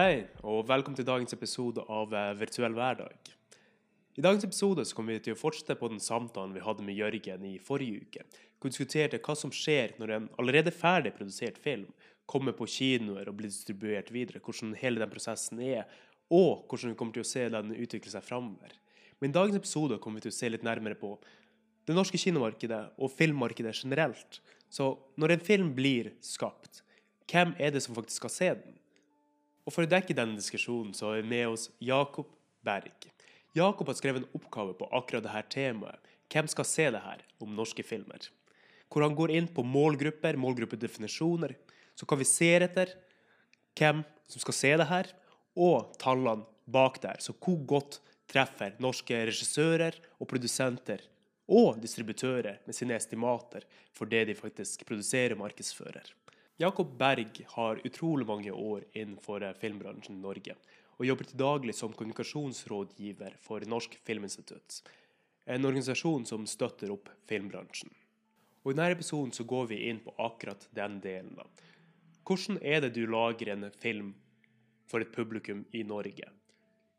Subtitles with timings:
[0.00, 3.10] Hei, og velkommen til dagens episode av eh, Virtuell hverdag.
[4.16, 6.96] I dagens episode så kommer vi til å fortsette på den samtalen vi hadde med
[6.96, 8.24] Jørgen i forrige uke.
[8.30, 11.90] Hvor vi diskuterte hva som skjer når en allerede ferdig produsert film
[12.30, 15.84] kommer på kinoer og blir distribuert videre, hvordan hele den prosessen er,
[16.32, 18.72] og hvordan vi kommer til å se den utvikle seg framover.
[19.20, 21.16] Men i dagens episode kommer vi til å se litt nærmere på
[21.90, 24.40] det norske kinomarkedet og filmmarkedet generelt.
[24.72, 26.86] Så når en film blir skapt,
[27.28, 28.79] hvem er det som faktisk skal se den?
[29.70, 32.26] Og For å dekke denne diskusjonen så har vi med oss Jakob
[32.66, 33.04] Berg.
[33.54, 36.08] Jakob har skrevet en oppgave på akkurat dette temaet.
[36.30, 38.26] Hvem skal se det her om norske filmer?
[38.90, 41.54] Hvor han går inn på målgrupper, målgruppedefinisjoner.
[41.94, 42.96] Så kan vi se etter
[43.78, 45.12] hvem som skal se det her,
[45.54, 47.22] og tallene bak der.
[47.22, 51.06] Så hvor godt treffer norske regissører og produsenter
[51.46, 56.10] og distributører med sine estimater for det de faktisk produserer og markedsfører.
[56.60, 60.56] Jakob Berg har utrolig mange år innenfor filmbransjen i Norge,
[60.98, 64.82] og jobber til daglig som kommunikasjonsrådgiver for Norsk Filminstitutt,
[65.48, 67.88] en organisasjon som støtter opp filmbransjen.
[68.60, 71.32] Og I denne episoden så går vi inn på akkurat den delen.
[71.38, 71.48] da.
[72.28, 74.12] Hvordan er det du lager en film
[74.84, 76.28] for et publikum i Norge?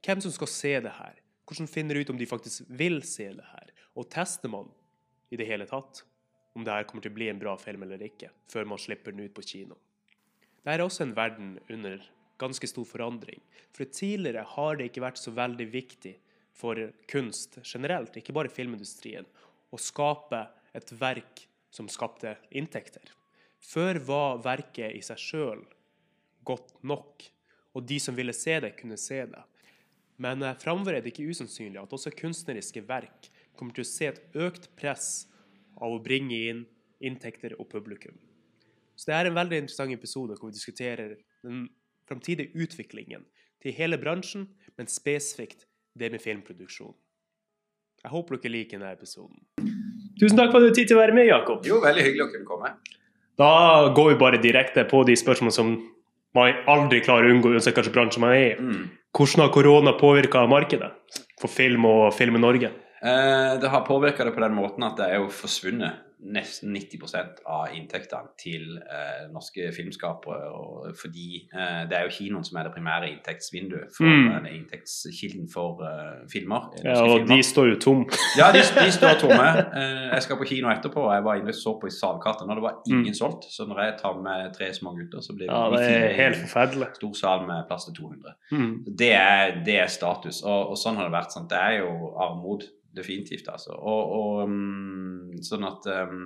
[0.02, 1.22] Hvem som skal se det her?
[1.46, 3.70] Hvordan finner du ut om de faktisk vil se det her?
[3.94, 4.74] Og tester man
[5.30, 6.02] i det hele tatt
[6.56, 9.16] om det her kommer til å bli en bra film eller ikke, før man slipper
[9.16, 9.78] den ut på kino?
[10.62, 12.04] Dette er også en verden under
[12.42, 13.42] ganske stor forandring.
[13.74, 16.16] For tidligere har det ikke vært så veldig viktig
[16.58, 16.78] for
[17.10, 19.26] kunst generelt, ikke bare filmindustrien,
[19.72, 20.44] å skape
[20.78, 23.14] et verk som skapte inntekter.
[23.62, 25.62] Før var verket i seg sjøl
[26.48, 27.24] godt nok,
[27.72, 29.44] og de som ville se det, kunne se det.
[30.22, 34.10] Men eh, framover er det ikke usannsynlig at også kunstneriske verk kommer til å se
[34.10, 35.12] et økt press
[35.78, 36.66] av å bringe inn
[37.02, 38.18] inntekter og publikum.
[38.96, 41.16] Så det er en veldig interessant episode hvor vi diskuterer
[41.46, 41.68] den
[42.10, 43.24] framtidige utviklingen
[43.62, 45.66] til hele bransjen, men spesifikt
[45.98, 46.94] det med filmproduksjon.
[48.02, 49.42] Jeg håper dere liker denne episoden.
[50.20, 51.66] Tusen takk for at du hadde tid til å være med, Jakob.
[51.66, 52.72] Jo, veldig hyggelig å kunne komme.
[53.42, 53.52] Da
[53.96, 55.74] går vi bare direkte på de spørsmålene som
[56.38, 58.52] man aldri klarer å unngå, uansett hvilken bransje man er i.
[58.58, 58.84] Mm.
[59.18, 60.92] Hvordan har korona påvirka markedet
[61.42, 62.72] for film og Film i Norge?
[63.04, 67.40] Eh, det har påvirka det på den måten at det er jo forsvunnet nesten 90%
[67.50, 70.52] av inntektene til eh, norske filmskapere.
[70.54, 74.46] Og fordi eh, det er jo kinoen som er det primære inntektsvinduet for Mm.
[74.46, 76.68] eh, inntektskilden for eh, filmer.
[76.84, 77.32] Ja, og filmer.
[77.32, 78.04] de står jo tom.
[78.38, 79.48] Ja, de, de står tomme.
[79.74, 82.46] Eh, jeg skal på kino etterpå, og jeg var inne og så på i salkartet,
[82.46, 83.48] og det var ingen solgt.
[83.50, 86.38] Så når jeg tar med tre små gutter, så blir det, Ja, det er helt
[86.44, 86.92] forferdelig.
[87.02, 88.36] stor sal med plass til 200.
[88.52, 88.70] Mm.
[89.02, 91.34] Det er, det er status, og, og sånn har det vært.
[91.34, 91.50] Sant?
[91.50, 93.48] Det er jo armod, definitivt.
[93.52, 93.76] altså.
[93.78, 96.26] Og, og mm, sånn at um,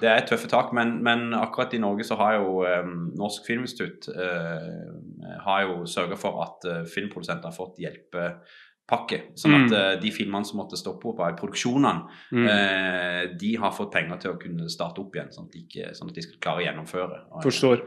[0.00, 4.08] Det er tøffe tak, men, men akkurat i Norge så har jo um, Norsk Filminstitutt
[4.10, 4.90] uh,
[5.46, 7.78] har jo sørga for at uh, filmprodusenter har fått
[8.88, 9.34] hjelpepakke.
[9.36, 9.72] Sånn at Mm.
[9.72, 12.48] eh, de filmene som måtte stoppe opp av produksjonene, Mm.
[12.48, 15.90] eh, de har fått penger til å kunne starte opp igjen, sånn at de, ikke,
[15.96, 17.20] sånn at de skal klare å gjennomføre.
[17.32, 17.80] Og- Forstår.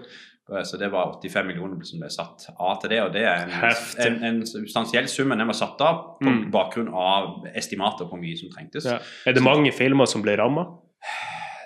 [0.50, 3.44] Eh, Så det var 85 millioner som ble satt av til det, og det er
[3.44, 4.06] en, Heftig.
[4.06, 6.52] en, en substansiell sum, den var satt av på Mm.
[6.52, 8.86] bakgrunn av estimater på hvor mye som trengtes.
[8.86, 9.00] Ja.
[9.26, 10.78] Er det mange filmer som ble ramma?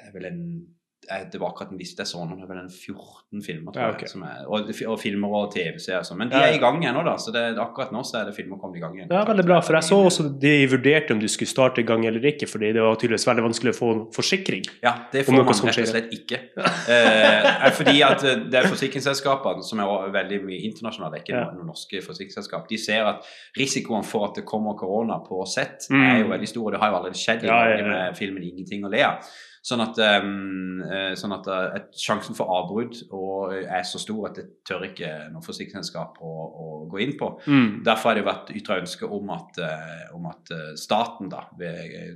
[0.04, 2.50] Det er vel en eh, det var akkurat en liste jeg så nå, det er
[2.54, 4.10] vel en 14 filmer, tror Ja, jeg.
[4.12, 6.18] Som er, og, og filmer og TV-serier sånn.
[6.22, 7.16] Men de er i gang ennå, da.
[7.18, 9.10] Så det, akkurat nå så er det filmer kommet i gang igjen.
[9.12, 9.58] Ja, veldig bra.
[9.66, 12.72] For jeg så også de vurderte om du skulle starte i gang eller ikke, fordi
[12.78, 14.64] det var tydeligvis veldig vanskelig å få forsikring.
[14.86, 16.40] Ja, det får man rett og slett ikke.
[16.62, 21.36] Eh, er fordi at eh, det er forsikringsselskapene, som er veldig mye internasjonale, er ikke
[21.38, 21.46] Ja.
[21.52, 23.26] noen norske forsikringsselskap, de ser at
[23.58, 26.04] risikoen for at det kommer korona på sett, Mm.
[26.12, 26.66] er jo veldig stor.
[26.68, 29.26] Og det har jo allerede skjedd i Ja, Norge med filmen 'Ingenting å le av'.
[29.62, 34.40] Sånn at, um, eh, sånn at eh, sjansen for avbrudd eh, er så stor at
[34.40, 37.28] det tør ikke noe forsikringsselskap å, å gå inn på.
[37.46, 37.68] Mm.
[37.86, 41.44] Derfor har det vært ytra ønske om at, eh, om at eh, staten da,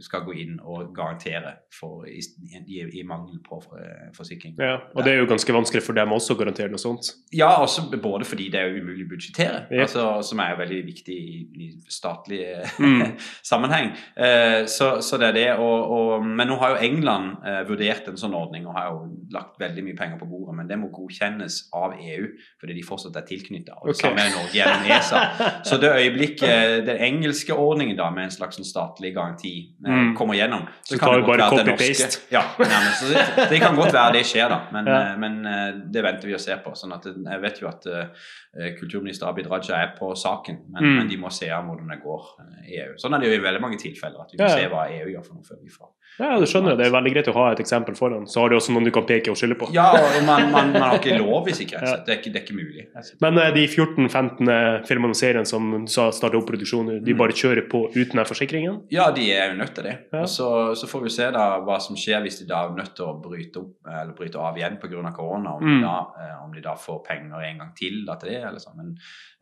[0.02, 2.18] skal gå inn og garantere for, i,
[2.66, 4.58] i, i mangel på eh, forsikring.
[4.58, 7.12] Ja, og det er jo ganske vanskelig for dem også å garantere noe sånt.
[7.36, 9.86] Ja, også både fordi det er umulig å budsjettere, Ja.
[9.86, 13.16] altså, som er veldig viktig i, statlig eh, Mm.
[13.52, 13.94] sammenheng.
[14.18, 15.48] Eh, så, så det er det.
[15.62, 19.10] Og, og, men nå har jo England eh, vurdert en sånn ordning og har jo
[19.34, 22.28] lagt veldig mye penger på bordet, men det må godkjennes av EU
[22.62, 23.74] fordi de fortsatt er tilknyttet.
[23.82, 24.02] Og det Ok.
[24.02, 25.22] samme er Norge gjennom ESA.
[25.66, 30.16] Så det øyeblikket den engelske ordningen da med en slags sånn statlig garanti eh, Mm.
[30.16, 32.06] kommer gjennom, Så tar vi det godt være at copy-paste.
[32.06, 33.00] norske- Ja, nærmest.
[33.02, 34.62] Så det, det kan godt være det skjer, da.
[34.72, 35.02] Men, Ja.
[35.12, 36.72] eh, men eh, det venter vi og ser på.
[36.76, 40.96] Sånn at jeg vet jo at eh, kulturminister Abid Raja er på saken, men, Mm.
[40.98, 42.94] men de må se an hvordan det går eh, i EU.
[42.98, 44.56] Sånn er det jo i veldig mange tilfeller, at vi må ja.
[44.56, 45.90] se hva EU gjør for noe før vi får.
[46.20, 48.42] Ja, du skjønner, jo, det er veldig greit greit å ha et eksempel foran, så
[48.44, 49.70] har du også noen du kan peke og skylde på.
[49.76, 49.92] Ja,
[50.26, 51.80] man, man, man har ikke lov hvis ikke.
[51.82, 51.98] Ja.
[52.06, 52.86] Det, er ikke det er ikke mulig.
[53.24, 57.20] Men uh, de 14-15 filmene og seriene som sa starta opp produksjon, de mm.
[57.20, 58.80] bare kjører på uten den forsikringen?
[58.94, 59.96] Ja, de er jo nødt til det.
[60.12, 60.24] Ja.
[60.24, 62.96] Og så, så, får vi se da hva som skjer hvis de da er nødt
[62.98, 65.14] til å bryte, opp, eller bryte av igjen pga.
[65.16, 65.56] korona.
[65.58, 65.76] Om, mm.
[65.76, 68.42] de da, uh, om, de da, får penger en gang til da, til det.
[68.52, 68.82] eller sånn.
[68.82, 68.94] Men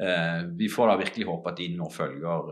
[0.04, 2.52] uh, vi får da virkelig håpe at de nå følger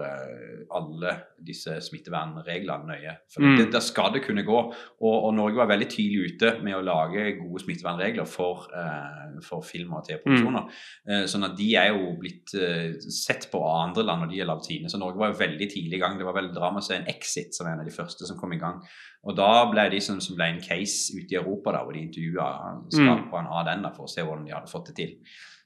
[0.72, 1.12] alle
[1.42, 3.16] disse smittevernreglene nøye.
[3.32, 3.58] For mm.
[3.58, 4.60] det, der skal det kunne gå.
[5.02, 9.66] Og, og, Norge var veldig tidlig ute med å lage gode smittevernregler for, uh, for
[9.66, 10.66] film- og TV-produksjoner.
[10.66, 11.12] Mm.
[11.12, 14.42] Uh, sånn at de er jo blitt uh, sett på av andre land når de
[14.42, 14.92] har lagd sine.
[14.92, 16.18] Så Norge var jo veldig tidlig i gang.
[16.20, 18.62] Det var veldig dramaserien en Exit som er en av de første som kom i
[18.62, 18.82] gang.
[19.30, 22.04] Og da ble de som, som ble en case ute i Europa, da, hvor de
[22.04, 22.50] intervjua
[22.90, 23.56] skaperen mm.
[23.60, 25.18] av den da, for å se hvordan de hadde fått det til.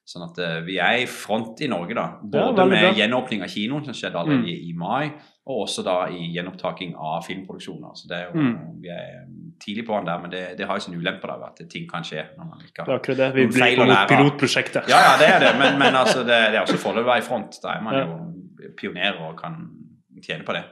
[0.06, 2.10] Sånn at uh, vi er i front i Norge, da.
[2.22, 4.52] Både ja, med gjenåpning av kinoen, som skjedde allerede mm.
[4.52, 7.94] i, i, mai, og også da i gjenopptaking av filmproduksjoner.
[7.98, 8.56] Så det er jo, mm.
[8.82, 9.26] Vi er
[9.62, 12.06] tidlig på den der, men det, det har jo sin ulempe da, at ting kan
[12.06, 13.28] skje når man ikke har det.
[13.36, 14.90] Vi blir på pilotprosjektet.
[14.92, 17.24] Ja, ja, det er det, men, men altså, det, det, er også foreløpig å være
[17.24, 17.60] i front.
[17.62, 18.08] Da er man ja.
[18.08, 19.62] jo pioner og kan
[20.26, 20.66] tjene på det.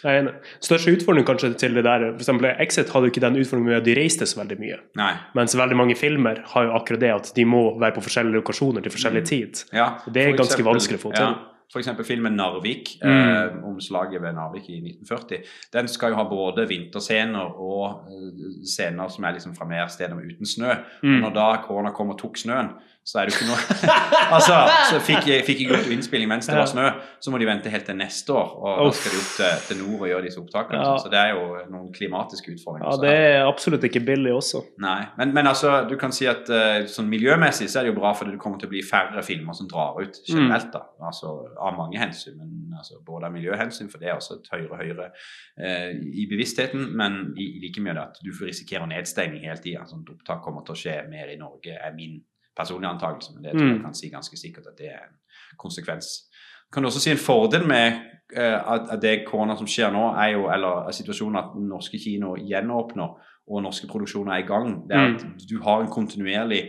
[0.00, 0.32] Jeg er enig.
[0.64, 3.80] Største utfordring kanskje til det der for eksempel, Exit hadde jo ikke den utfordringen med
[3.82, 4.78] at de reiste så veldig mye.
[4.96, 5.12] Nei.
[5.36, 8.86] Mens veldig mange filmer har jo akkurat det at de må være på forskjellige lokasjoner
[8.86, 9.28] til forskjellig mm.
[9.28, 9.64] tid.
[9.76, 11.26] Ja, det er ganske eksempel, vanskelig å få til.
[11.26, 11.59] Ja.
[11.70, 11.88] F.eks.
[12.06, 13.10] filmen 'Narvik', mm.
[13.10, 15.44] eh, om slaget ved Narvik i 1940.
[15.72, 20.18] Den skal jo ha både vinterscener og uh, scener som er liksom fra mer steder
[20.18, 20.74] uten snø.
[21.02, 21.14] Mm.
[21.14, 22.72] Og når da korona kom og tok snøen,
[23.04, 23.94] så er det jo ikke noe
[24.36, 24.56] Altså,
[24.90, 26.86] så fikk jeg, fikk jeg gjort innspilling mens det var snø,
[27.22, 28.50] så må de vente helt til neste år.
[28.60, 30.82] Og da skal de opp til, til nord og gjøre disse opptakene.
[30.84, 30.92] Ja.
[31.00, 32.86] Så det er jo noen klimatiske utfordringer.
[32.86, 34.62] Ja, det er absolutt ikke billig også.
[34.82, 37.98] Nei, men, men altså, du kan si at uh, sånn miljømessig så er det jo
[37.98, 40.70] bra, fordi det kommer til å bli færre filmer som drar ut generelt.
[40.74, 44.50] da, altså Av mange hensyn, men altså, både av miljøhensyn, for det er også et
[44.54, 45.10] høyere og høyere
[45.58, 49.86] eh, i bevisstheten, men i, like mye at du får risikere nedstenging hele tida.
[49.88, 52.20] Sånn opptak kommer til å skje mer i Norge, er min
[52.60, 53.82] personlig antakelse, men det tror jeg mm.
[53.88, 55.18] kan si ganske sikkert at det er en
[55.58, 56.12] konsekvens.
[56.70, 57.98] Kan du også si en fordel med
[58.36, 62.36] uh, at, det korona som skjer nå, er jo, eller er situasjonen at norske kino
[62.38, 63.16] gjenåpner
[63.50, 64.74] og norske produksjoner er i gang.
[64.86, 65.32] Det er at mm.
[65.50, 66.60] du har en kontinuerlig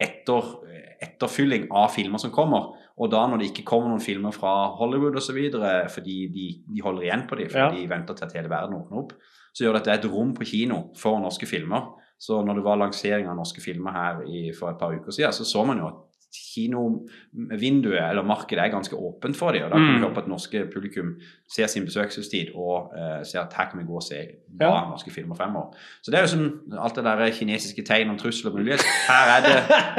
[0.00, 0.54] etter,
[1.04, 2.72] etterfylling av filmer som kommer.
[3.00, 5.38] Og da når det ikke kommer noen filmer fra Hollywood osv.
[5.92, 7.82] fordi de, de, holder igjen på dem, fordi ja.
[7.82, 9.12] de venter til at hele verden åpner opp,
[9.52, 11.92] så gjør det at det er et rom på kino for norske filmer.
[12.22, 15.34] Så når det var lansering av norske filmer her i, for et par uker siden,
[15.34, 16.00] så så man jo at
[16.32, 19.66] kinovinduet eller markedet er ganske åpent for dem.
[19.66, 20.06] Og da kan vi mm.
[20.06, 21.10] håpe at norske publikum
[21.54, 24.88] ser sin besøkelsestid og uh, ser at her kan vi gå og se bra ja.
[24.94, 25.76] norske filmer fremover.
[26.02, 26.46] Så det er jo som
[26.80, 28.86] alt det der kinesiske tegn om trussel og mulighet.
[29.10, 29.56] Her er det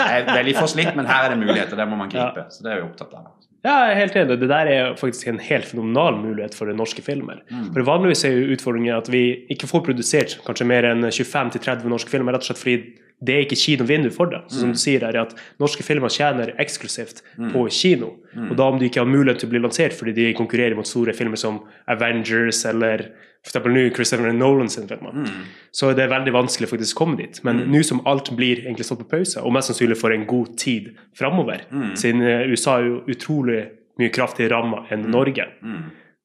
[0.09, 1.77] er veldig forslitt, men her er det muligheter.
[1.77, 2.47] Det må man gripe.
[2.49, 3.33] Så det er vi opptatt av.
[3.63, 4.35] Ja, jeg er helt enig.
[4.41, 7.39] Det der er faktisk en helt fenomenal mulighet for norske filmer.
[7.47, 7.69] Mm.
[7.71, 9.23] For Vanligvis er jo utfordringen at vi
[9.53, 13.45] ikke får produsert kanskje mer enn 25-30 norske filmer, rett og slett fordi det er
[13.45, 14.41] ikke kinovindu for det.
[14.49, 14.75] Så som mm.
[14.75, 17.51] du sier her, at Norske filmer tjener eksklusivt mm.
[17.53, 18.13] på kino.
[18.33, 18.49] Mm.
[18.49, 20.87] Og da om de ikke har mulighet til å bli lansert fordi de konkurrerer mot
[20.87, 21.61] store filmer som
[21.91, 23.07] Avengers eller
[23.43, 23.59] f.eks.
[23.67, 25.27] nå Christopher Nolan sin filmer,
[25.75, 27.41] så det er veldig vanskelig faktisk å komme dit.
[27.43, 30.53] Men nå som alt blir egentlig stått på pause, og mest sannsynlig for en god
[30.59, 31.65] tid framover,
[31.99, 33.65] siden eh, USA er jo utrolig
[33.99, 35.09] mye kraftigere ramma enn.
[35.11, 35.49] Norge,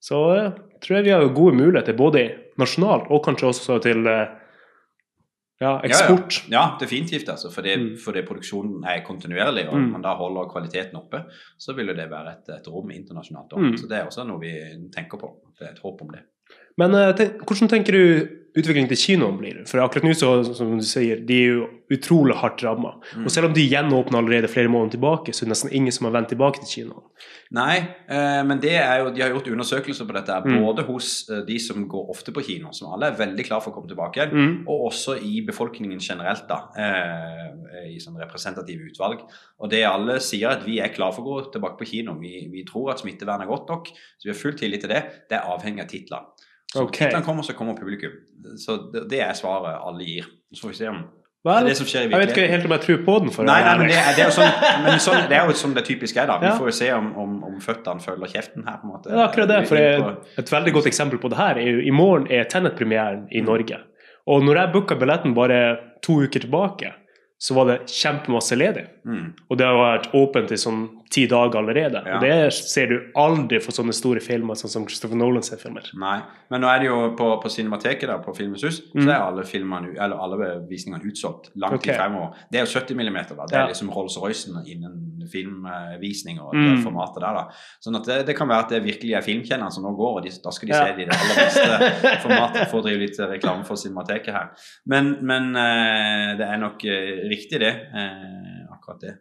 [0.01, 2.29] så uh, tror jeg vi har gode muligheter både
[2.61, 4.31] nasjonalt og kanskje også til uh,
[5.59, 6.41] ja, eksport.
[6.47, 6.61] Ja, ja.
[6.61, 7.29] ja definitivt.
[7.29, 7.91] Altså, fordi, mm.
[8.05, 9.91] fordi, produksjonen er kontinuerlig, og mm.
[9.97, 11.25] man da holder kvaliteten oppe,
[11.59, 13.57] så vil det være et, et rom internasjonalt.
[13.59, 13.77] Mm.
[13.81, 14.55] Så det er også noe vi
[14.95, 15.35] tenker på.
[15.59, 16.25] Det er et håp om det.
[16.79, 18.05] Men tenk, hvordan tenker du
[18.59, 19.59] utviklingen til kinoen blir?
[19.69, 22.95] For akkurat nå, så, som du sier, de er jo utrolig hardt ramma.
[23.17, 23.25] Mm.
[23.25, 26.09] Og selv om de gjenåpner allerede flere måneder tilbake, så er det nesten ingen som
[26.09, 27.05] har vendt tilbake til kinoen.
[27.57, 27.77] Nei,
[28.13, 30.59] eh, men det er jo, de har gjort undersøkelser på dette, mm.
[30.67, 33.73] både hos eh, de som går ofte på kino, som alle er veldig klar for
[33.73, 34.59] å komme tilbake igjen, mm.
[34.69, 39.25] og også i befolkningen generelt, da, eh, i sånn representative utvalg.
[39.63, 42.19] Og det alle sier, at vi er klar for å gå tilbake på kino.
[42.21, 45.03] Vi, vi tror at smittevernet er godt nok, så vi har full tillit til det.
[45.31, 46.29] Det er avhengig av titler.
[46.73, 47.07] Så okay.
[47.07, 48.13] titlene kommer, så kommer publikum.
[48.61, 50.27] Så det, det, er svaret alle gir.
[50.53, 51.01] Så får vi se om
[51.47, 52.21] Vel, det det som skjer i virkeligheten.
[52.21, 53.31] Jeg vet ikke helt om jeg tror på den.
[53.33, 55.75] for nei, nei, men det, det, er jo sånn, men sånn, det er jo som
[55.77, 56.29] det typiske er.
[56.29, 56.37] da.
[56.43, 56.57] Vi ja.
[56.59, 58.81] får jo se om, om, om, føttene følger kjeften her.
[58.83, 59.13] på en måte.
[59.15, 59.61] Ja, akkurat det.
[59.71, 63.29] for jeg, Et veldig godt eksempel på det her er jo i morgen er Tennet-premieren
[63.31, 63.47] i mm.
[63.49, 63.79] Norge.
[64.29, 65.61] Og når jeg booka billetten bare
[66.05, 66.93] to uker tilbake,
[67.39, 68.85] så var det kjempemasse ledig.
[69.07, 69.31] Mm.
[69.49, 72.03] Og det har vært åpent i sånn ti dager allerede.
[72.05, 72.17] Ja.
[72.17, 75.87] Og det ser du aldri for sånne store filmer sånn som Christopher Nolan ser filmer.
[75.99, 76.19] Nei.
[76.51, 79.03] Men nå er det jo på, på Cinemateket der, på Filmens Hus, Mm.
[79.05, 81.95] så er alle filmene, eller alle visningene utsolgt langt okay.
[81.95, 82.35] i fremover.
[82.51, 83.47] Det er jo 70 mm, da.
[83.47, 83.67] Det er Ja.
[83.69, 86.83] liksom Rolls-Roycen innen filmvisning og det Mm.
[86.85, 87.45] formatet der, da.
[87.85, 90.23] Sånn at det, det kan være at det virkelig er filmkjennerne som nå går, og
[90.25, 90.85] de, da skal de Ja.
[90.87, 94.49] se det i det aller beste formatet for å drive litt reklame for Cinemateket her.
[94.87, 97.75] Men, men eh, det er nok eh, riktig, det.
[97.95, 99.19] eh, akkurat det.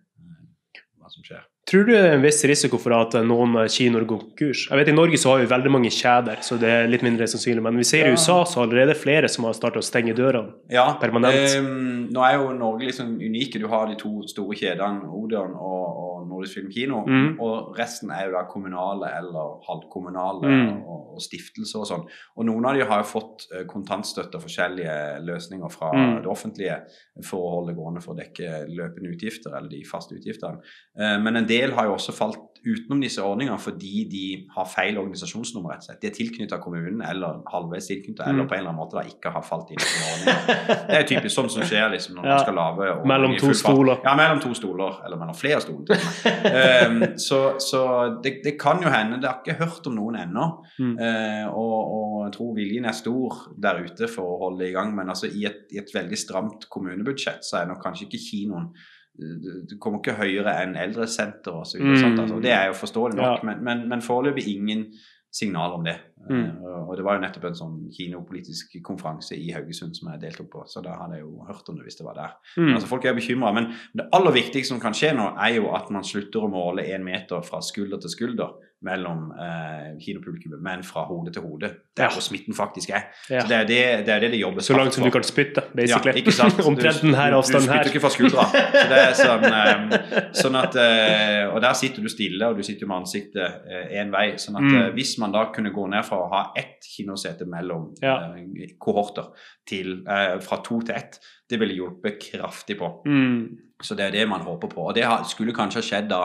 [1.07, 1.45] Eh, hva som skjer.
[1.67, 4.61] Tror du det er en viss risiko for at eh, noen eh, kinoer går konkurs?
[4.69, 7.27] Jeg vet I Norge så har vi veldig mange kjeder, så det er litt mindre
[7.27, 7.63] sannsynlig.
[7.65, 10.15] Men vi ser i USA så er det allerede flere som har startet å stenge
[10.15, 10.55] dørene.
[10.71, 11.57] Ja, Permanent.
[11.57, 13.59] ehm, nå er jo Norge liksom unike.
[13.59, 16.06] Du har de to store kjedene, Odeon og, og
[16.37, 17.01] Nordisk Filmkino.
[17.07, 17.39] Mm.
[17.43, 20.81] Og resten er jo da kommunale eller halvkommunale Mm.
[20.85, 22.05] og, og stiftelser og sånn.
[22.37, 26.21] Og noen av de har jo fått eh, kontantstøtte og forskjellige løsninger fra Mm.
[26.21, 26.77] det offentlige
[27.25, 30.61] for å holde gående for å dekke løpende utgifter eller de faste utgiftene.
[30.99, 34.23] Eh, men en del har jo også falt utenom disse ordningene fordi de
[34.55, 35.71] har feil organisasjonsnummer.
[35.73, 36.01] rett og slett.
[36.01, 38.33] De er tilknyttet kommunen eller halvveis tilknyttet, Mm.
[38.33, 40.65] eller på en eller annen måte da ikke har falt inn i ordninger.
[40.91, 42.29] Det er typisk sånn som skjer liksom, når Ja.
[42.35, 44.01] man skal lage Mellom to stoler.
[44.03, 45.97] Ja, mellom to stoler, eller mellom flere stoler.
[46.47, 47.81] Ehm, så så
[48.23, 49.19] det, det kan jo hende.
[49.21, 50.45] Det har ikke hørt om noen ennå.
[50.79, 50.93] Mm.
[50.99, 54.93] Uh, og, og jeg tror viljen er stor der ute for å holde i gang.
[54.95, 58.71] Men altså, i, et, i et veldig stramt kommunebudsjett så er nok kanskje ikke kinoen
[59.17, 61.97] du kommer ikke høyere enn eldresenter og så videre.
[61.97, 62.01] Mm.
[62.03, 62.41] sant, Altså.
[62.41, 63.45] Det er jo forståelig nok, Ja.
[63.49, 64.87] men, men, men foreløpig ingen
[65.31, 65.97] signal om det.
[66.29, 66.43] Mm.
[66.43, 70.49] Eh, og det var jo nettopp en sånn kinopolitisk konferanse i Haugesund som jeg deltok
[70.53, 72.37] på, så da hadde jeg jo hørt om det hvis det var der.
[72.57, 72.73] Mm.
[72.75, 75.91] Altså Folk er bekymra, men det aller viktigste som kan skje nå, er jo at
[75.93, 81.03] man slutter å måle én meter fra skulder til skulder mellom eh, kinopublikummet, men fra
[81.09, 81.69] hode til hode.
[81.97, 82.09] Der Ja.
[82.13, 83.01] hvor smitten faktisk er.
[83.29, 83.39] Ja.
[83.41, 85.61] Så det er det det, er det, det jobbes Så langt som du kan spytte,
[85.75, 86.11] basically.
[86.13, 86.59] Ja, ikke sant?
[86.69, 87.81] Omtrent den her du, avstanden Du her.
[87.83, 88.43] spytter ikke fra skuldra.
[88.51, 92.63] Så det er sånn, eh, sånn at, eh, og der sitter du stille, og du
[92.63, 94.27] sitter med ansiktet én vei.
[94.37, 94.75] sånn at Mm.
[94.81, 98.15] eh, Hvis man da kunne gå ned fra å ha ett kinosete mellom Ja.
[98.35, 99.31] eh, kohorter
[99.67, 101.19] til, eh, fra to til ett,
[101.49, 103.01] det ville hjulpet kraftig på.
[103.07, 103.57] Mm.
[103.83, 104.87] Så det er det man håper på.
[104.89, 106.21] Og det skulle kanskje ha skjedd da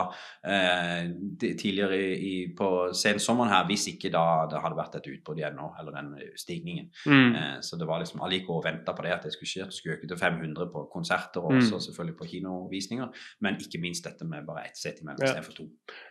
[0.49, 1.11] eh,
[1.59, 5.67] tidligere i, på sensommeren her, hvis ikke da det hadde vært et utbrudd igjen nå,
[5.79, 6.89] eller den stigningen.
[7.05, 7.35] Mm.
[7.37, 9.67] Eh, så det var liksom alle gikk og venta på det, at det skulle skje.
[9.69, 11.59] Det skulle øke til 500 på konserter og Mm.
[11.61, 13.07] også selvfølgelig på kinovisninger.
[13.41, 15.25] Men ikke minst dette med bare ett sett imellom Ja.
[15.31, 15.63] istedenfor to.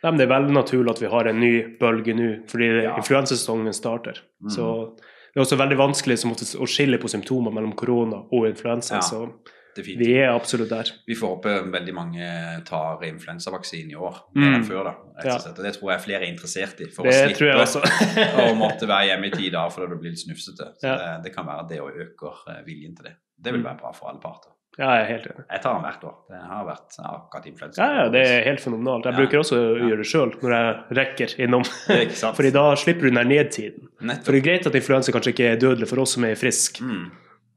[0.04, 2.96] Nei, men det er veldig naturlig at vi har en ny bølge nå, fordi Ja.
[2.96, 4.22] influensesesongen starter.
[4.40, 4.48] Mm.
[4.50, 4.96] Så
[5.32, 8.94] det er også veldig vanskelig oftest å skille på symptomer mellom korona og influensa.
[8.94, 9.00] Ja.
[9.00, 9.32] Så
[9.74, 9.98] Definitivt.
[10.04, 10.90] vi er absolutt der.
[11.08, 12.26] Vi får håpe veldig mange
[12.68, 14.42] tar influensavaksine i år, Mm.
[14.42, 14.84] mer enn før.
[14.84, 15.58] da, rett og slett.
[15.58, 16.90] Og det tror jeg flere er interessert i.
[16.92, 20.20] For Det å slippe å måtte være hjemme i ti dager fordi du blir litt
[20.26, 20.74] snufsete.
[20.78, 20.96] Så Ja.
[20.98, 23.16] det, det kan være det å øker eh, viljen til det.
[23.40, 23.68] Det vil Mm.
[23.72, 24.50] være bra for alle parter.
[24.78, 25.42] Ja, jeg er helt enig.
[25.52, 26.14] Jeg tar den hvert år.
[26.32, 27.76] Det har vært akkurat influensa.
[27.82, 29.04] Ja, ja, det er helt fenomenalt.
[29.04, 29.18] Jeg Ja.
[29.20, 29.88] bruker også å Ja.
[29.90, 31.64] gjøre det sjøl når jeg rekker innom.
[32.38, 33.88] Fordi da slipper du den nedtiden.
[34.24, 36.40] For det er greit at influensa kanskje ikke er dødelig for oss som er i
[36.40, 37.10] frisk Mm,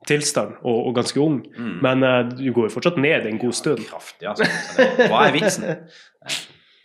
[0.06, 1.80] tilstand og, og ganske ung, mm.
[1.82, 3.80] men uh, du går jo fortsatt ned en god stund.
[3.90, 4.44] Kraftig, altså.
[5.10, 5.64] Hva er vitsen?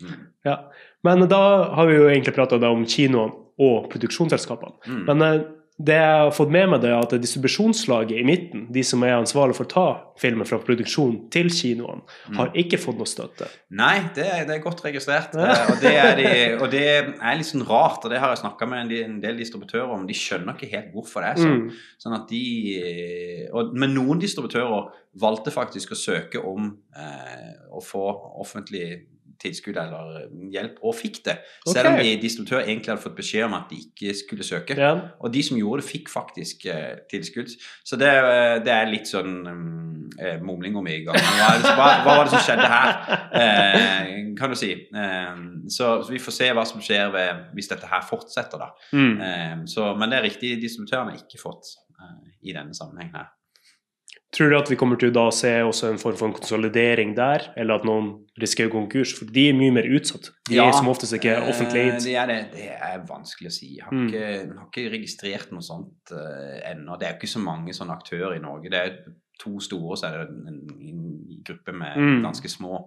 [0.00, 0.14] Mm,
[0.46, 0.54] Ja.
[1.04, 4.72] Men da har vi jo egentlig prata om kinoene og produksjonsselskapene.
[4.86, 5.04] mm.
[5.06, 5.40] Men eh,
[5.80, 9.14] det jeg har fått med meg, det er at distribusjonslaget i midten, de som er
[9.16, 9.84] ansvarlig for å ta
[10.20, 12.36] filmen fra produksjon til kinoene, Mm.
[12.36, 13.48] har ikke fått noe støtte.
[13.72, 15.34] Nei, det er, det er godt registrert.
[15.40, 18.42] Eh, og, det er de, og det er litt sånn rart, og det har jeg
[18.42, 20.06] snakka med en del, en del distributører om.
[20.06, 21.62] De skjønner ikke helt hvorfor det er sånn.
[21.64, 21.78] Mm.
[22.04, 22.42] sånn at de,
[23.52, 28.04] og, men noen distributører valgte faktisk å søke om eh, å få
[28.42, 28.86] offentlig
[29.42, 31.36] tilskudd eller hjelp, og fikk det.
[31.68, 34.76] Selv om de distributører egentlig hadde fått beskjed om at de ikke skulle søke.
[34.78, 34.92] Ja.
[35.20, 37.52] Og de som gjorde det, fikk faktisk eh, tilskudd.
[37.86, 39.64] Så det, eh, det er litt sånn um,
[40.18, 41.18] eh, mumling om i gang.
[41.18, 42.94] Hva, hva, hva var det som skjedde her,
[43.40, 44.72] eh, kan du si.
[44.76, 48.72] Eh, så, så vi får se hva som skjer ved, hvis dette her fortsetter, da.
[48.92, 49.12] Mm.
[49.28, 51.76] Eh, så, men det er riktig, distributørene har ikke fått
[52.40, 53.28] i denne sammenhengen her.
[54.30, 57.80] Tror du at vi kommer til å se en form for en konsolidering der, eller
[57.80, 59.10] at noen risikerer konkurs?
[59.18, 60.28] For de er mye mer utsatt.
[60.46, 62.04] De Ja, er som oftest ikke offentlig Eh, eid.
[62.04, 63.72] Det det, det er vanskelig å si.
[63.80, 64.06] Jeg har, Mm.
[64.06, 66.96] ikke, jeg har ikke registrert noe sånt uh, ennå.
[67.00, 68.70] Det er jo ikke så mange sånne aktører i Norge.
[68.70, 68.96] Det er
[69.40, 70.60] to store, så er det en, en,
[70.92, 72.22] en gruppe med Mm.
[72.22, 72.84] ganske små.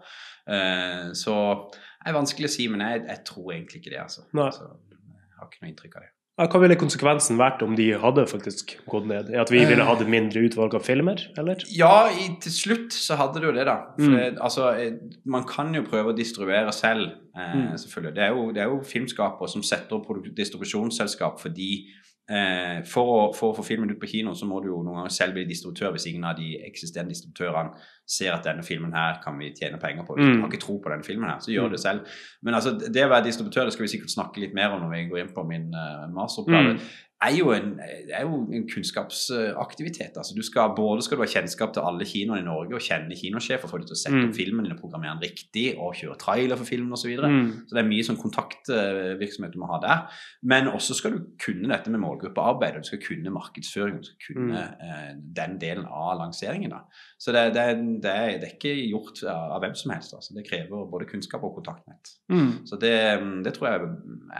[0.47, 1.35] Uh, så
[1.73, 3.99] det er vanskelig å si, men jeg, jeg tror egentlig ikke det.
[3.99, 4.23] altså.
[4.33, 4.49] Nei.
[4.55, 6.12] Så, jeg har ikke noe inntrykk av det.
[6.33, 9.27] Hva ville konsekvensen vært om de hadde faktisk gått ned?
[9.37, 11.61] At vi ville hatt et mindre utvalg av filmer, eller?
[11.69, 13.75] Ja, i, til slutt så hadde det jo det, da.
[13.99, 14.15] For Mm.
[14.17, 14.93] det, altså, eh,
[15.29, 17.77] man kan jo prøve å distribuere selv, eh, Mm.
[17.77, 18.15] selvfølgelig.
[18.15, 21.85] Det er, jo, det er jo filmskapere som setter opp distribusjonsselskap fordi
[22.29, 25.01] eh, for, å, for å få filmen ut på kino, så må du jo noen
[25.01, 27.75] ganger selv bli distributør hvis ingen av de eksisterende distributørene
[28.05, 30.17] ser at denne filmen her kan vi tjene penger på.
[30.19, 30.41] Mm.
[30.41, 31.71] har ikke tro på denne filmen her, så gjør Mm.
[31.71, 31.99] det selv.
[32.41, 34.95] Men altså, det å være distributør det skal vi sikkert snakke litt mer om når
[34.95, 36.73] vi går inn på min uh, masteroppgave.
[36.73, 36.79] Mm.
[37.23, 37.79] Er jo en,
[38.11, 40.17] er jo en kunnskapsaktivitet.
[40.17, 43.15] altså du skal, Både skal du ha kjennskap til alle kinoene i Norge og kjenne
[43.15, 44.29] kinosjefer, få dem til å sette Mm.
[44.29, 47.15] opp filmen din og programmere den riktig og kjøre trailer for filmen osv.
[47.15, 47.51] Så, Mm.
[47.67, 50.09] så det er mye sånn kontaktvirksomhet du må ha der.
[50.43, 54.35] Men også skal du kunne dette med målgruppearbeid, og du skal kunne markedsføring, du skal
[54.35, 54.73] kunne Mm.
[54.81, 56.69] eh, den delen av lanseringen.
[56.69, 56.79] da.
[57.19, 60.13] Så det, det, det, er, det er ikke gjort av, hvem som helst.
[60.13, 60.33] altså.
[60.35, 62.15] Det krever både kunnskap og kontaktnett.
[62.29, 62.65] Mm.
[62.67, 63.81] Så det, det tror jeg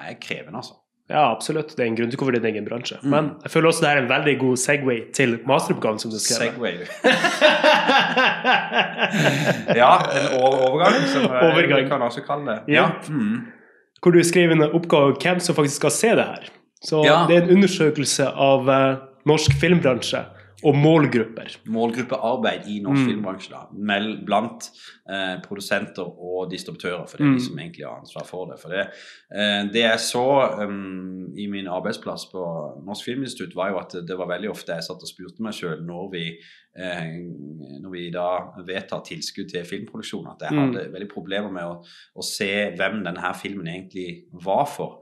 [0.10, 0.74] er krevende, altså.
[1.10, 1.74] Ja, absolutt.
[1.78, 2.96] Det er en grunn til hvorfor det er en egen bransje.
[3.04, 3.10] Mm.
[3.12, 6.54] Men jeg føler også det er en veldig god Segway til masteroppgaven som du skrev.
[6.54, 6.74] Segway.
[9.82, 11.84] ja, en overgang, som eh, Overgang.
[11.84, 12.60] vi kan også kalle det.
[12.74, 12.86] Ja.
[13.10, 13.42] Mm.
[14.04, 16.48] hvor du skriver en oppgave om hvem som faktisk skal se det her.
[16.84, 17.22] Så Ja.
[17.28, 18.96] det er en undersøkelse av uh,
[19.26, 20.20] norsk filmbransje
[20.66, 21.58] og målgrupper.
[21.68, 23.08] målgruppearbeid i norsk Mm.
[23.10, 24.70] filmbransje da, mell- blant
[25.10, 27.38] eh, produsenter og distributører, for det er Mm.
[27.38, 28.60] de som egentlig har ansvar for det.
[28.60, 28.88] For det,
[29.36, 32.44] eh, det jeg så um, i min arbeidsplass på
[32.86, 35.54] Norsk Filminstitutt, var jo at det, det var veldig ofte jeg satt og spurte meg
[35.54, 36.38] sjøl når vi
[36.76, 37.20] eh,
[37.82, 40.74] når vi da vedtar tilskudd til filmproduksjon, at jeg Mm.
[40.74, 41.86] hadde veldig problemer med å,
[42.18, 45.00] å se hvem denne filmen egentlig var for.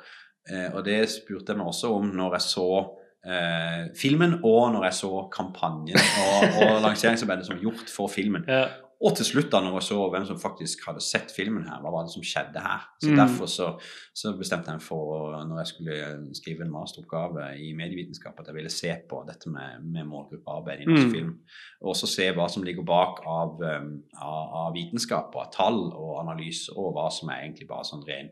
[0.49, 2.89] Eh, og det spurte jeg meg også om når jeg så
[3.25, 8.45] eh, filmen, og når jeg så kampanjen og, og lanseringsarbeidet som var gjort for filmen.
[8.47, 8.67] Ja.
[9.01, 11.89] Og til slutt, da når jeg så hvem som faktisk hadde sett filmen her, hva
[11.89, 12.83] var det som skjedde her?
[13.01, 13.15] Så Mm.
[13.17, 13.67] Derfor så,
[14.13, 15.95] så bestemte jeg meg for, når jeg skulle
[16.37, 20.85] skrive en masteroppgave i medievitenskap, at jeg ville se på dette med, med målgruppearbeid i
[20.85, 21.11] norsk Mm.
[21.15, 21.33] film.
[21.81, 25.81] Og også se hva som ligger bak av, um, av, av vitenskap og av tall
[25.97, 28.29] og analyse, og hva som er egentlig bare sånn ren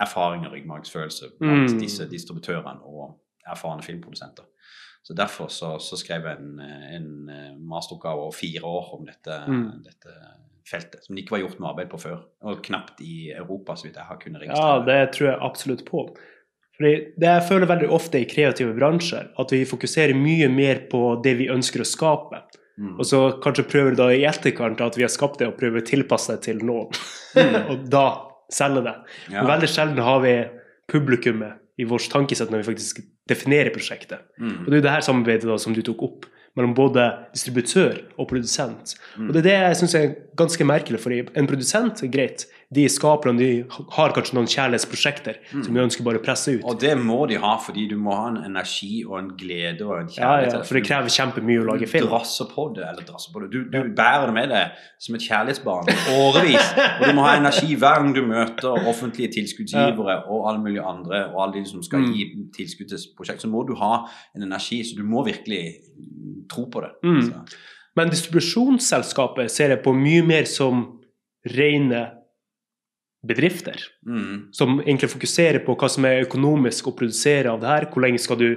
[0.00, 1.78] erfaring og ryggmargsfølelse blant Mm.
[1.80, 3.14] disse distributørene og
[3.52, 4.46] erfarne filmprodusenter.
[5.02, 9.38] Så Derfor så, så skrev jeg en, en eh, masteroppgave over fire år om dette,
[9.48, 9.82] Mm.
[9.86, 10.12] dette
[10.70, 12.18] feltet, som det ikke var gjort noe arbeid på før.
[12.46, 14.84] Og knapt i Europa, så vidt jeg har kunnet ja, registrere.
[14.86, 16.04] det tror jeg absolutt på.
[16.76, 21.00] Fordi det jeg føler veldig ofte i kreative bransjer, at vi fokuserer mye mer på
[21.24, 22.44] det vi ønsker å skape.
[22.80, 22.94] Mm.
[22.98, 25.88] Og så kanskje prøver da i etterkant at vi har skapt det, og prøver å
[25.90, 26.92] tilpasse det til noen.
[27.36, 27.58] Mm.
[27.72, 28.06] og da
[28.52, 28.94] selge det.
[29.32, 29.40] Ja.
[29.42, 30.36] Men veldig sjelden har vi
[30.90, 34.26] publikummet i vårt tankesett når vi faktisk definerer prosjektet.
[34.38, 34.60] Mm.
[34.64, 38.00] Og det er jo det her samarbeidet da, som du tok opp, mellom både distributør
[38.18, 38.96] og produsent.
[39.14, 39.28] Mm.
[39.28, 42.48] Og det er det jeg syns er ganske merkelig, for en produsent er greit.
[42.72, 43.64] De skaperne de
[43.96, 45.64] har kanskje noen kjærlighetsprosjekter Mm.
[45.64, 46.62] som de ønsker bare å presse ut.
[46.64, 49.96] Og det må de ha, fordi du må ha en energi og en glede og
[50.00, 50.52] en kjærlighet.
[50.54, 52.06] ja, for det krever kjempemye å lage film.
[52.06, 53.50] Du drasser på det, eller drasser på det.
[53.50, 56.68] Du, du bærer det med deg som et kjærlighetsbarn årevis.
[57.00, 61.24] Og du må ha energi hver gang du møter offentlige tilskuddsgivere og alle mulige andre,
[61.34, 62.14] og alle de som skal Mm.
[62.14, 64.06] gi tilskudd til prosjekt, så må du ha
[64.36, 65.74] en energi, så du må virkelig
[66.48, 66.90] tro på det.
[67.02, 67.34] Mm.
[67.96, 70.98] Men distribusjonsselskapet ser jeg på mye mer som
[71.46, 72.12] rene
[73.26, 73.76] bedrifter.
[74.06, 77.86] mm, som egentlig fokuserer på hva som er økonomisk å produsere av det her.
[77.92, 78.56] Hvor lenge skal du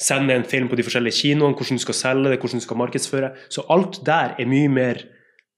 [0.00, 2.76] sende en film på de forskjellige kinoene, hvordan du skal selge det, hvordan du skal
[2.76, 3.32] markedsføre.
[3.50, 5.04] Så alt der er mye mer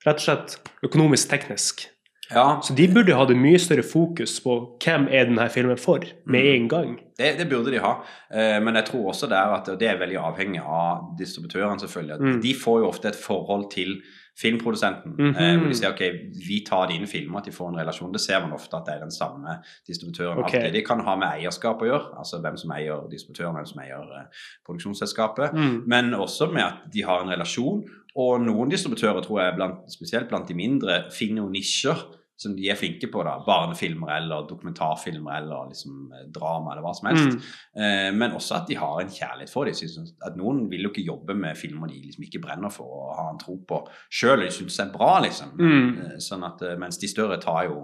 [0.06, 1.86] rett og slett økonomisk teknisk.
[2.30, 6.40] ja, Så de burde hatt mye større fokus på hvem er denne filmen for, med
[6.44, 6.54] Mm.
[6.54, 7.00] en gang.
[7.18, 8.02] det, det burde de ha.
[8.32, 12.20] Eh, men jeg tror også der at det er veldig avhengig av distributørene, selvfølgelig.
[12.20, 12.40] Mm.
[12.40, 14.00] De får jo ofte et forhold til
[14.38, 15.14] filmprodusenten.
[15.18, 15.36] Mhm.
[15.36, 16.02] eh, hvor de sier ok,
[16.48, 18.12] vi tar dine filmer, at de får en relasjon.
[18.12, 20.38] Det ser man ofte at det er den samme distributøren.
[20.38, 20.60] Okay.
[20.60, 20.72] alltid.
[20.72, 24.14] Det kan ha med eierskap å gjøre, altså hvem som eier distributøren, hvem som eier
[24.20, 25.52] eh, produksjonsselskapet.
[25.54, 25.82] Mm.
[25.86, 27.84] Men også med at de har en relasjon.
[28.16, 32.70] Og noen distributører, tror jeg, blant, spesielt blant de mindre, finner jo nisjer som de
[32.72, 33.22] er flinke på.
[33.26, 37.36] da, Barnefilmer eller dokumentarfilmer eller liksom eh, drama eller hva som helst.
[37.36, 37.48] Mm.
[37.84, 39.76] Eh, men også at de har en kjærlighet for det.
[40.24, 43.34] At Noen vil jo ikke jobbe med filmer de liksom ikke brenner for og har
[43.34, 45.52] en tro på sjøl, de syns er bra, liksom.
[45.60, 45.90] Mm.
[46.06, 47.80] Eh, Sånn at, eh, mens de større tar jo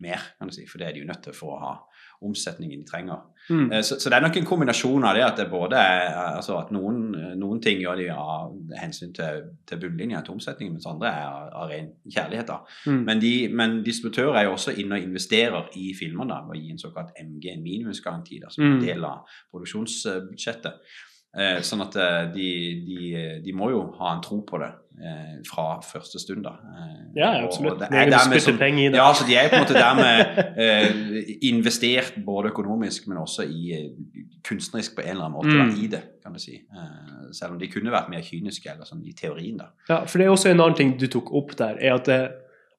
[0.00, 1.74] mer, kan du si, for det er de jo nødt til for å ha
[2.24, 3.18] omsetningen de trenger.
[3.50, 3.72] Mm.
[3.72, 6.06] Eh, Så, så det er nok en kombinasjon av det at det både er
[6.38, 10.86] altså at noen, noen ting gjør de av hensyn til, til bunnlinja til omsetningen, mens
[10.88, 12.46] andre er av, av ren kjærlighet.
[12.48, 12.58] da.
[12.86, 13.02] Mm.
[13.04, 16.62] Men, de, men distributører er jo også inne og investerer i filmer da, ved å
[16.62, 18.78] gi en såkalt MG, en minimumsgaranti, da, som Mm.
[18.78, 20.80] en del av produksjonsbudsjettet.
[21.36, 22.48] Eh, sånn at eh, de,
[22.86, 23.06] de,
[23.42, 24.83] de må jo ha en tro på det eh,
[25.50, 26.44] fra første stund.
[26.44, 26.50] da.
[26.50, 27.78] Eh, Ja, absolutt.
[27.80, 28.94] det er er dermed som- penger i det.
[28.96, 33.72] Ja, så de er på en måte dermed eh, investert både økonomisk, men også i
[33.72, 33.90] eh,
[34.48, 35.84] kunstnerisk på en eller annen måte da, Mm.
[35.84, 36.54] i det, kan du si.
[36.54, 39.66] Eh, selv om de kunne vært mer kyniske eller sånn i teorien, da.
[39.88, 42.30] Ja, for det er også en annen ting du tok opp der, er at det,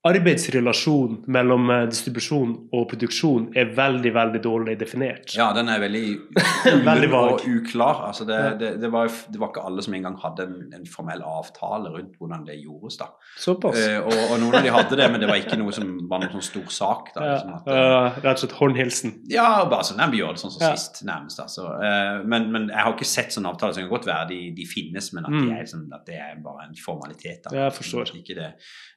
[0.06, 5.34] arbeidsrelasjonen mellom eh, distribusjon og produksjon er veldig, veldig dårlig definert.
[5.38, 6.04] Ja, den er veldig,
[6.89, 8.04] Veldig og uklar.
[8.10, 11.24] Altså det, det, det, var, det var ikke alle som engang hadde en, en formell
[11.26, 13.00] avtale rundt hvordan det gjordes.
[13.02, 13.10] da.
[13.41, 13.80] Såpass.
[13.82, 16.24] Eh, og, og noen av de hadde det, men det var ikke noe som var
[16.24, 17.12] noen sånn stor sak.
[17.15, 17.32] da.
[17.58, 19.15] at, eh, rett og slett håndhilsen.
[19.34, 20.74] Ja, bare sånn, nei, vi gjør det sånn som Ja.
[20.78, 21.41] sist, nærmest.
[21.44, 21.68] Altså.
[21.82, 24.39] Eh, men, men jeg har ikke sett sånne avtaler, så det kan godt være de,
[24.58, 25.52] de finnes, men at, de Mm.
[25.60, 27.44] er, sånn, at det er bare en formalitet.
[27.46, 27.54] Da.
[27.65, 28.08] Jeg forstår.
[28.10, 28.48] At ikke det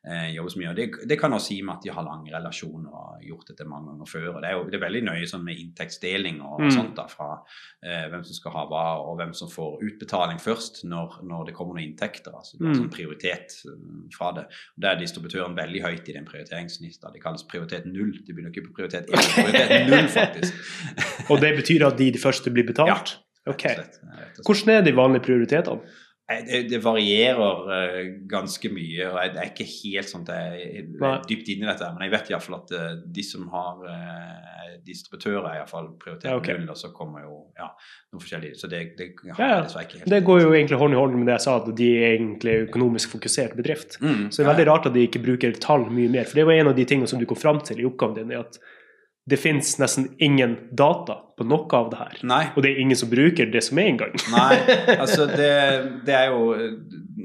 [0.09, 0.71] eh, jobbes mye.
[0.71, 3.47] Og det, det kan også si med at de har lang relasjon og har gjort
[3.49, 4.29] dette mange ganger før.
[4.37, 6.71] og Det er jo det er veldig nøye sånn med inntektsdeling og, Mm.
[6.71, 7.43] sånt da, fra
[7.83, 11.55] eh, hvem som skal ha hva, og hvem som får utbetaling først når, når det
[11.55, 12.33] kommer noen inntekter.
[12.35, 12.81] altså det er Mm.
[12.81, 14.45] sånn prioritet eh, fra det.
[14.47, 17.13] Og Der er distributøren veldig høyt i den prioriteringslista.
[17.13, 18.13] Det kalles prioritet null.
[18.27, 20.55] De begynner ikke på prioritet én, prioritet null, faktisk.
[21.31, 23.19] Og det betyr at de de første blir betalt?
[23.47, 23.65] Ok.
[23.65, 24.47] Rett og slett, rett og slett.
[24.47, 25.81] Hvordan er de vanlige prioritetene?
[26.29, 30.83] Det, det varierer eh, ganske mye, og jeg, det er ikke helt sånn at jeg
[31.01, 31.88] er dypt inne i dette.
[31.95, 36.37] Men jeg vet iallfall at eh, de som har uh, distributører, er iallfall prioritet Ja,
[36.37, 36.59] okay.
[36.61, 37.71] null, og så kommer jo ja,
[38.12, 38.59] noen forskjellige.
[38.61, 39.62] Så det, det Ja, ja.
[39.64, 41.88] jeg helt Det går jo egentlig hånd i hånd med det jeg sa, at de
[41.97, 43.97] er egentlig økonomisk fokusert bedrift.
[44.03, 46.29] mm, Så det er veldig rart at de ikke bruker tall mye mer.
[46.29, 48.37] For det var en av de tingene som du kom fram til i oppgaven din,
[48.37, 48.61] er at
[49.29, 52.17] det finnes nesten ingen data på noe av det her.
[52.27, 52.45] Nei.
[52.57, 54.14] Og det er ingen som bruker det som er engang.
[54.35, 54.57] Nei,
[54.99, 55.53] altså det,
[56.07, 56.57] det er jo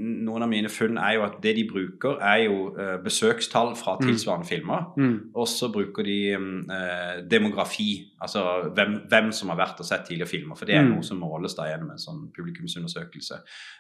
[0.03, 3.93] Noen av mine funn er jo at det de bruker, er jo eh, besøkstall fra
[3.99, 4.07] Mm.
[4.09, 4.87] tilsvarende filmer.
[4.97, 5.29] Mm.
[5.37, 8.41] Og så bruker de mm, eh, demografi, altså
[8.75, 10.57] hvem, hvem som har vært og sett tidligere filmer.
[10.57, 10.95] For det er Mm.
[10.95, 13.37] noe som måles da gjennom en sånn publikumsundersøkelse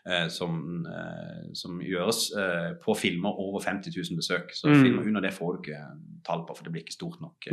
[0.07, 4.53] uh, som, eh, som gjøres eh, på filmer over 50 000 besøk.
[4.53, 4.83] Så Mm.
[4.83, 5.81] filmer under det får du ikke
[6.23, 7.49] tall på, for det blir ikke stort nok.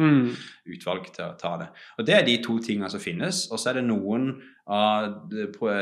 [0.71, 1.69] Utvalg til å ta det.
[1.99, 3.47] Og Det er de to tingene som finnes.
[3.51, 4.33] Og så er det noen
[4.71, 5.31] av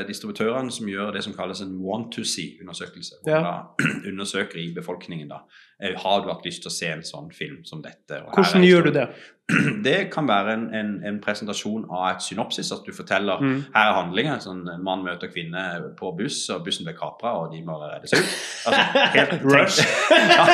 [0.08, 3.18] distributørene som gjør det som kalles en want to see-undersøkelse.
[3.24, 3.40] Hvor Ja.
[3.44, 5.42] da undersøker i befolkningen da,
[5.82, 8.22] eh, har du hatt lyst til å se en sånn film som dette.
[8.34, 9.08] Hvordan gjør du det?
[9.84, 12.68] Det kan være en, en, en presentasjon av et synopsis.
[12.72, 13.62] At du forteller Mm.
[13.74, 14.40] her er handlingen.
[14.44, 15.62] Sånn en mann møter kvinne
[15.96, 18.34] på buss, og bussen ble kapra, og de må reddes ut.
[18.68, 18.82] Altså,
[19.14, 19.80] helt, Rush.
[20.36, 20.46] ja,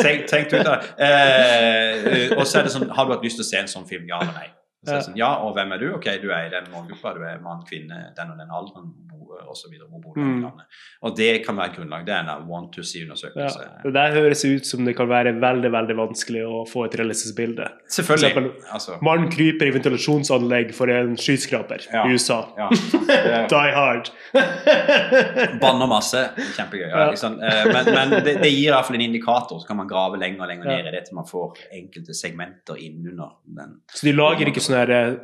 [0.00, 0.94] tenk, tenk ut av det.
[1.04, 3.88] Eh, og så er det sånn Har du hatt lyst til å se en sånn
[3.88, 4.08] film?
[4.08, 4.48] Ja eller nei?
[4.84, 5.94] Så er det sånn, ja, og hvem er du?
[5.94, 7.14] Ok, du er i den målgruppa.
[7.16, 8.92] Du er mann, kvinne, den og den alderen,
[9.50, 9.72] osv.
[9.90, 10.42] Hvor bor du i Mm.
[10.42, 10.66] landet?
[11.02, 12.04] Og det kan være et grunnlag.
[12.06, 12.84] Det er en want to Ja.
[12.84, 13.82] see-undersøkelse.
[13.82, 17.34] Det der høres ut som det kan være veldig veldig vanskelig å få et realistisk
[17.36, 17.66] bilde.
[17.88, 18.32] Selvfølgelig.
[18.34, 22.04] For Altså, Mann kryper i ventilasjonsanlegg for en skyskraper Ja.
[22.06, 22.44] i USA.
[22.58, 22.68] ja.
[23.24, 24.10] Det- Die hard.
[25.60, 26.30] Banner masse.
[26.56, 26.88] Kjempegøy.
[26.90, 27.12] Ja, Ja.
[27.12, 30.18] Eh, Men, men det, det gir i hvert fall en indikator, så kan man grave
[30.18, 30.76] lenger og lenger Ja.
[30.76, 33.80] ned i det til man får enkelte segmenter innunder den.
[33.94, 35.14] Så de lager ikke sånne eh,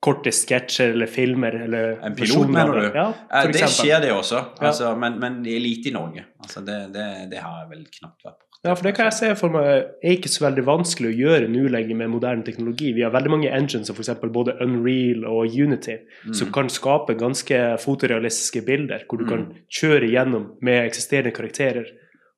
[0.00, 2.86] korte sketsjer eller filmer eller En pilot, mener du?
[2.96, 3.74] Ja, Eh, Det eksempel.
[3.84, 4.66] skjer det også, Ja.
[4.70, 6.24] altså, men, men lite i Norge.
[6.40, 8.46] Altså, det, det, det har jeg vel knapt vært på.
[8.62, 9.66] Ja, for det kan jeg se for meg
[10.04, 12.90] er ikke så veldig vanskelig å gjøre nå lenger med moderne teknologi.
[12.92, 14.10] Vi har veldig mange engines, som f.eks.
[14.32, 15.96] både Unreal og Unity,
[16.26, 16.34] Mm.
[16.34, 19.28] som kan skape ganske fotorealistiske bilder, hvor du Mm.
[19.30, 21.86] kan kjøre gjennom med eksisterende karakterer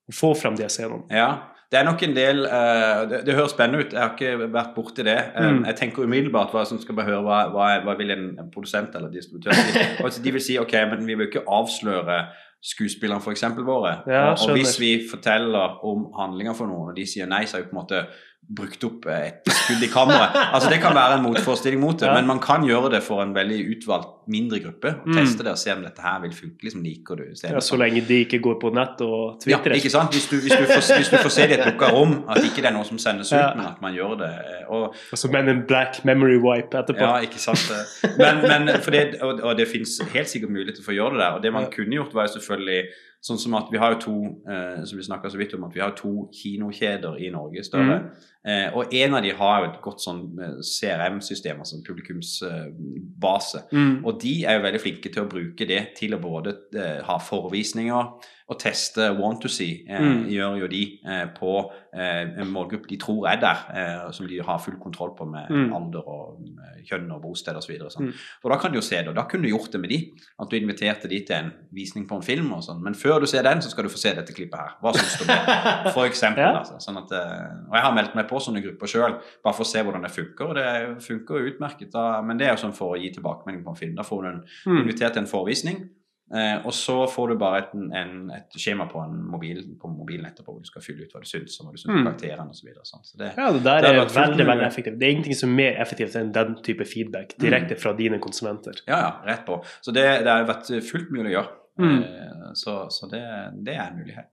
[0.09, 1.03] og få frem de scenene.
[1.11, 1.39] Ja,
[1.73, 3.95] det er nok en del uh, det, det høres spennende ut.
[3.97, 5.19] Jeg har ikke vært borti det.
[5.33, 5.65] Um, Mm.
[5.67, 8.95] Jeg tenker umiddelbart hva som skal bare høre hva, hva, hva vil en, en produsent
[8.99, 9.85] eller distributør si.
[10.05, 12.19] Altså, de vil si ok, men vi vil ikke avsløre
[12.63, 13.97] skuespillerne eksempel våre.
[14.07, 17.59] Ja, og, og hvis vi forteller om handlinger for noen, og de sier nei, så
[17.59, 18.05] er jo på en måte
[18.53, 20.35] brukt opp et skudd i kammeret.
[20.53, 22.15] Altså Det kan være en motforestilling mot det, Ja.
[22.19, 24.91] men man kan gjøre det for en veldig utvalgt mindre gruppe.
[25.01, 25.15] og Mm.
[25.17, 26.59] Teste det og se om dette her vil funke.
[26.63, 30.11] liksom Liker du Ja, så lenge de ikke går på nett og ja, ikke sant?
[30.13, 32.43] Hvis du, hvis, du får, hvis du får se det i et lukka rom, at
[32.45, 33.55] ikke det er noe som sendes ut, Ja.
[33.57, 34.31] men at man gjør det.
[34.35, 37.01] eh, Og, Og så Men en black memory wipe etterpå.
[37.01, 37.71] ja, ikke sant?
[37.71, 38.11] eh.
[38.19, 41.33] Men, men det, og, og det finnes helt sikkert muligheter for å gjøre det der.
[41.39, 42.85] Og det man kunne gjort, var jo selvfølgelig
[43.23, 44.17] sånn som at vi har jo to
[44.51, 47.99] eh, som vi så vidt om, at vi har to kinokjeder i Norge større.
[48.03, 48.31] Mm.
[48.43, 53.63] Eh, og en av de har jo et godt sånn eh, CRM-system, altså en publikumsbase.
[53.71, 53.95] Mm.
[54.03, 57.19] Og de er jo veldig flinke til å bruke det til å både eh, ha
[57.23, 59.85] forevisninger og teste want to see.
[59.89, 60.27] Eh, Mm.
[60.29, 61.53] Gjør jo de eh, på
[61.95, 65.49] eh, en målgruppe de tror er der, eh, som de har full kontroll på med
[65.51, 65.73] Mm.
[65.77, 67.75] alder og eh, kjønn og bosted osv.
[67.83, 68.13] Og, så Mm.
[68.45, 70.13] og da kan du jo se det, og da kunne du gjort det med de.
[70.41, 72.83] At du inviterte de til en visning på en film og sånn.
[72.83, 74.77] Men før du ser den, så skal du få se dette klippet her.
[74.83, 75.93] Hva syns du om det?
[75.95, 76.43] For eksempel.
[76.43, 76.59] Ja.
[76.59, 79.67] Altså, sånn at, og jeg har meldt meg på sånne grupper sjøl, bare for å
[79.67, 80.49] se hvordan det funker.
[80.49, 81.91] Og det funker jo utmerket.
[81.93, 83.95] Da, men det er jo sånn for å gi tilbakemelding på en film.
[83.95, 84.83] Da får du en Mm.
[84.83, 85.89] invitert til en forevisning.
[86.33, 90.25] Eh, og så får du bare et, en, et skjema på, en mobil, på mobilen
[90.31, 92.07] etterpå hvor du skal fylle ut hva du syns, og hva du syns om Mm.
[92.07, 92.61] karakterene osv.
[92.63, 94.99] Så, videre, så det, Ja, det der Det er vært veldig veldig effektivt.
[94.99, 98.81] Det er ingenting som er mer effektivt enn den type feedback direkte fra dine konsumenter.
[98.89, 99.59] ja, ja, rett på.
[99.83, 101.53] Så det, det har vært fullt mulig å gjøre.
[101.79, 102.03] Mm.
[102.03, 103.23] Eh, så så det,
[103.65, 104.29] det er en mulighet.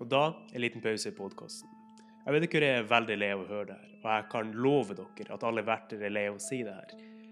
[0.00, 0.24] Og da
[0.54, 1.68] en liten pause i podkasten.
[1.68, 4.10] Jeg Jeg vet ikke hvor jeg er veldig lei av å høre det her, og
[4.12, 6.90] jeg kan love dere at alle verter er lei av å si det her.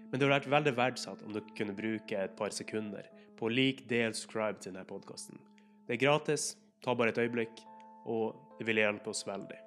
[0.09, 3.03] Men det hadde vært veldig verdsatt om dere kunne bruke et par sekunder
[3.37, 5.39] på lik del, subscribe til denne podkasten.
[5.87, 7.61] Det er gratis, ta bare et øyeblikk,
[8.07, 9.59] og det vil hjelpe oss veldig.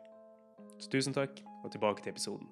[0.81, 2.49] Så tusen takk, og tilbake til episoden.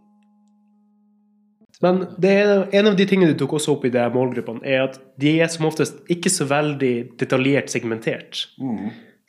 [1.85, 4.89] Men det er, en av de tingene du tok også opp i de målgruppene, er
[4.89, 8.49] at de er som oftest ikke så veldig detaljert segmentert.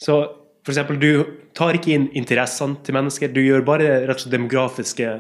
[0.02, 0.16] Så
[0.66, 1.12] for eksempel, du
[1.58, 5.12] tar ikke inn interessene til mennesker, du gjør bare rett og slett demografiske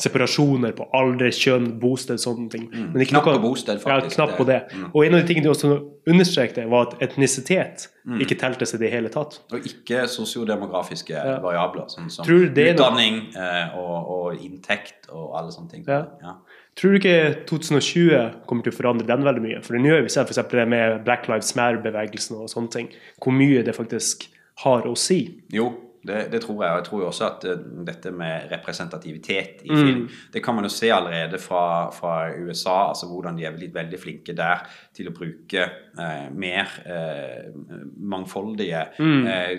[0.00, 2.68] separasjoner på alder, kjønn, bosted, sånne ting.
[2.72, 4.18] Men ikke Knapp noe- på bosted, faktisk.
[4.18, 4.60] Ja, knapp på det.
[4.72, 4.90] Mm.
[4.94, 5.72] Og en av de tingene du også
[6.08, 8.18] understrekte, var at etnisitet Mm.
[8.20, 9.40] ikke teltes i det hele tatt.
[9.52, 11.38] Og ikke sosiodemografiske Ja.
[11.40, 15.84] variabler, sånn som utdanning eh, og, og inntekt og alle sånne ting.
[15.86, 16.06] Ja.
[16.22, 16.34] Ja.
[16.74, 19.62] Tror du ikke 2020 kommer til å forandre den veldig mye?
[19.62, 22.88] For nå gjør vi for eksempel det med Black Lives Matter-bevegelsen og sånne ting.
[23.22, 24.26] Hvor mye det faktisk
[24.64, 25.42] har å si.
[25.52, 25.70] Jo,
[26.04, 26.72] det, det tror jeg.
[26.72, 29.76] Og jeg tror jo også at eh, dette med representativitet i Mm.
[29.86, 33.74] film Det kan man jo se allerede fra, fra USA, altså hvordan de er blitt
[33.74, 35.62] veldig flinke der til å bruke
[35.98, 37.52] eh, mer eh,
[37.96, 39.26] mangfoldige Mm.
[39.26, 39.58] eh,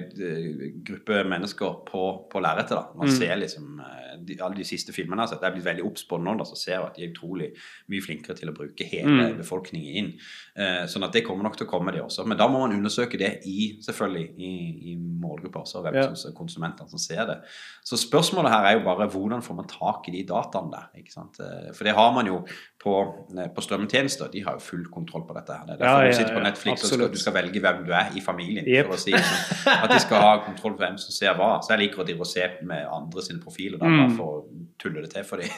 [0.84, 2.96] grupper mennesker på, på lerretet.
[2.98, 3.12] Man Mm.
[3.18, 6.18] ser liksom eh, de, Alle de siste filmene jeg har jeg blitt veldig obs på
[6.22, 7.50] nå, da, så ser jeg at de er utrolig
[7.90, 9.38] mye flinkere til å bruke hele Mm.
[9.38, 10.14] befolkningen inn.
[10.56, 12.26] Eh, sånn at det kommer nok til å komme, det også.
[12.26, 16.14] Men da må man undersøke det i selvfølgelig i, i målgrupper også, hvem Ja.
[16.14, 17.38] som konsumentene som ser det.
[17.84, 20.90] Så spørsmålet her er jo bare hvordan får man tak i de dataene der?
[21.02, 21.40] ikke sant?
[21.40, 22.42] Eh, For det har man jo
[22.84, 22.94] på,
[23.38, 24.32] eh, på strømmetjenester.
[24.32, 25.54] De har jo full kontroll på dette.
[25.54, 25.66] her.
[25.66, 27.84] Det er derfor ja, du sitter på ja, Netflix og skal, du skal velge hvem
[27.88, 28.66] du er i familien.
[28.68, 28.86] Yep.
[28.88, 29.74] for å si sånn.
[29.84, 31.52] At de skal ha kontroll på hvem som ser hva.
[31.64, 34.16] Så jeg liker å drive og se med andre sine profiler da, Mm.
[34.18, 35.50] for å tulle det til for dem.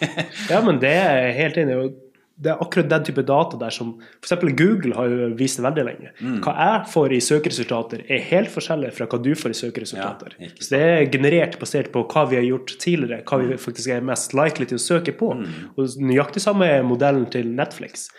[0.50, 1.94] Ja, men det er jeg helt enig i.
[2.36, 4.34] Det er akkurat den type data der som f.eks.
[4.60, 6.10] Google har jo vist veldig lenge.
[6.20, 6.42] Mm.
[6.44, 10.36] Hva jeg får i søkeresultater, er helt forskjellig fra hva du får i søkeresultater.
[10.44, 13.94] Ja, Så det er generert basert på hva vi har gjort tidligere, hva vi faktisk
[13.96, 15.32] er mest likely til å søke på.
[15.40, 15.54] Mm.
[15.78, 18.10] Og nøyaktig samme er modellen til Netflix.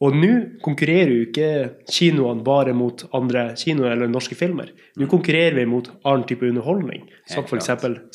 [0.00, 1.50] Og nå konkurrerer jo ikke
[1.90, 4.70] kinoene bare mot andre kinoer eller norske filmer.
[4.96, 7.48] Nå konkurrerer vi mot annen type underholdning, som Mm.
[7.58, 7.70] F.eks.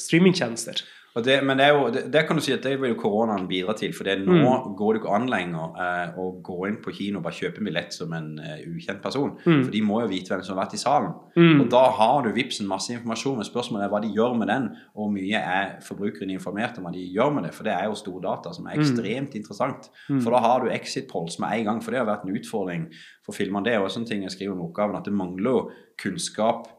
[0.08, 0.82] streamingtjenester.
[1.14, 3.76] Det, men det, jo, det, det kan du si at det vil jo koronaen bidra
[3.78, 3.92] til.
[3.94, 4.72] For det nå Mm.
[4.76, 7.68] går det ikke an lenger eh, å gå inn på kino og bare kjøpe en
[7.70, 9.36] billett som en uh, ukjent person.
[9.46, 9.60] Mm.
[9.68, 11.14] For de må jo vite hvem som har vært i salen.
[11.38, 11.62] Mm.
[11.62, 14.68] Og da har du Vipsen masse informasjon, men spørsmålet er hva de gjør med den,
[14.96, 17.54] og hvor mye er forbrukeren informert om hva de gjør med det.
[17.54, 19.92] For det er jo stordata som er ekstremt interessant.
[20.10, 20.22] Mm.
[20.26, 22.90] For da har du exit polls med en gang, for det har vært en utfordring
[23.22, 23.68] for filmene.
[23.70, 25.68] Det er jo også en ting jeg skriver om oppgaven, at det mangler jo
[26.02, 26.72] kunnskap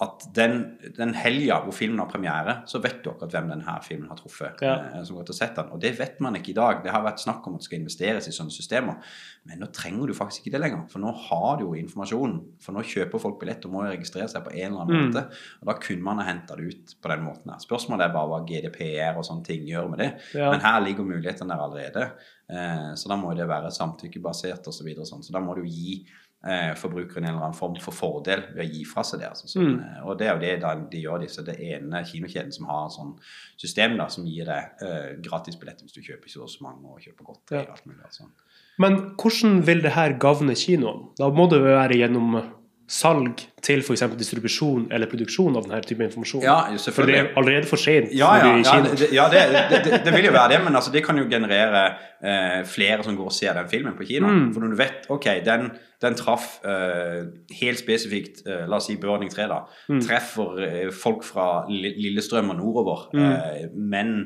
[0.00, 4.08] at den, den helga hvor filmen har premiere, så vet du akkurat hvem denne filmen
[4.08, 4.62] har truffet.
[4.64, 4.78] Ja.
[4.94, 5.72] eh, som går til å sette den.
[5.76, 6.78] Og det vet man ikke i dag.
[6.84, 8.96] Det har vært snakk om at det skal investeres i sånne systemer.
[9.44, 10.86] Men nå trenger du faktisk ikke det lenger.
[10.88, 12.40] For nå har du jo informasjonen.
[12.64, 15.10] For nå kjøper folk billett og må jo registrere seg på en eller annen Mm.
[15.12, 15.26] måte.
[15.60, 17.60] Og da kunne man ha henta det ut på den måten her.
[17.60, 20.10] Spørsmålet er bare hva GDPR og sånne ting gjør med det.
[20.34, 20.50] Ja.
[20.50, 22.10] Men her ligger mulighetene der allerede.
[22.48, 24.80] Eh, så da må det være samtykkebasert osv.
[24.80, 25.22] Så, videre og sånn.
[25.22, 26.06] så da må du gi
[26.46, 29.28] eh, forbrukeren en eller annen form for fordel ved å gi fra seg det.
[29.28, 29.80] Altså, sånn, Mm.
[29.96, 31.44] eh, og det er jo det da, de gjør, disse.
[31.44, 33.18] Det ene kinokjeden som har sånn
[33.56, 37.00] system da, som gir deg eh, gratis billetter hvis du kjøper så så mange og
[37.00, 37.70] kjøper godteri Ja.
[37.72, 38.02] alt mulig.
[38.04, 38.24] Altså.
[38.78, 41.10] Men hvordan vil det her gagne kinoen?
[41.18, 42.59] Da må det jo være gjennom
[42.90, 44.02] salg til f.eks.
[44.18, 46.42] distribusjon eller produksjon av denne type informasjon.
[46.42, 46.56] Ja,
[46.90, 50.26] for det er allerede for sent Ja, ja, ja, det, ja det, det, det, vil
[50.26, 51.84] jo være det, men altså, det kan jo generere
[52.18, 54.26] eh, flere som går og ser den filmen på kino.
[54.32, 54.48] Mm.
[54.54, 55.68] For når du vet ok, den,
[56.02, 57.20] den traff eh,
[57.60, 59.60] helt spesifikt eh, La oss si Burning 3, da.
[59.92, 60.00] Mm.
[60.08, 63.28] Treffer eh, folk fra Lillestrøm og nordover, Mm.
[63.30, 64.16] eh, men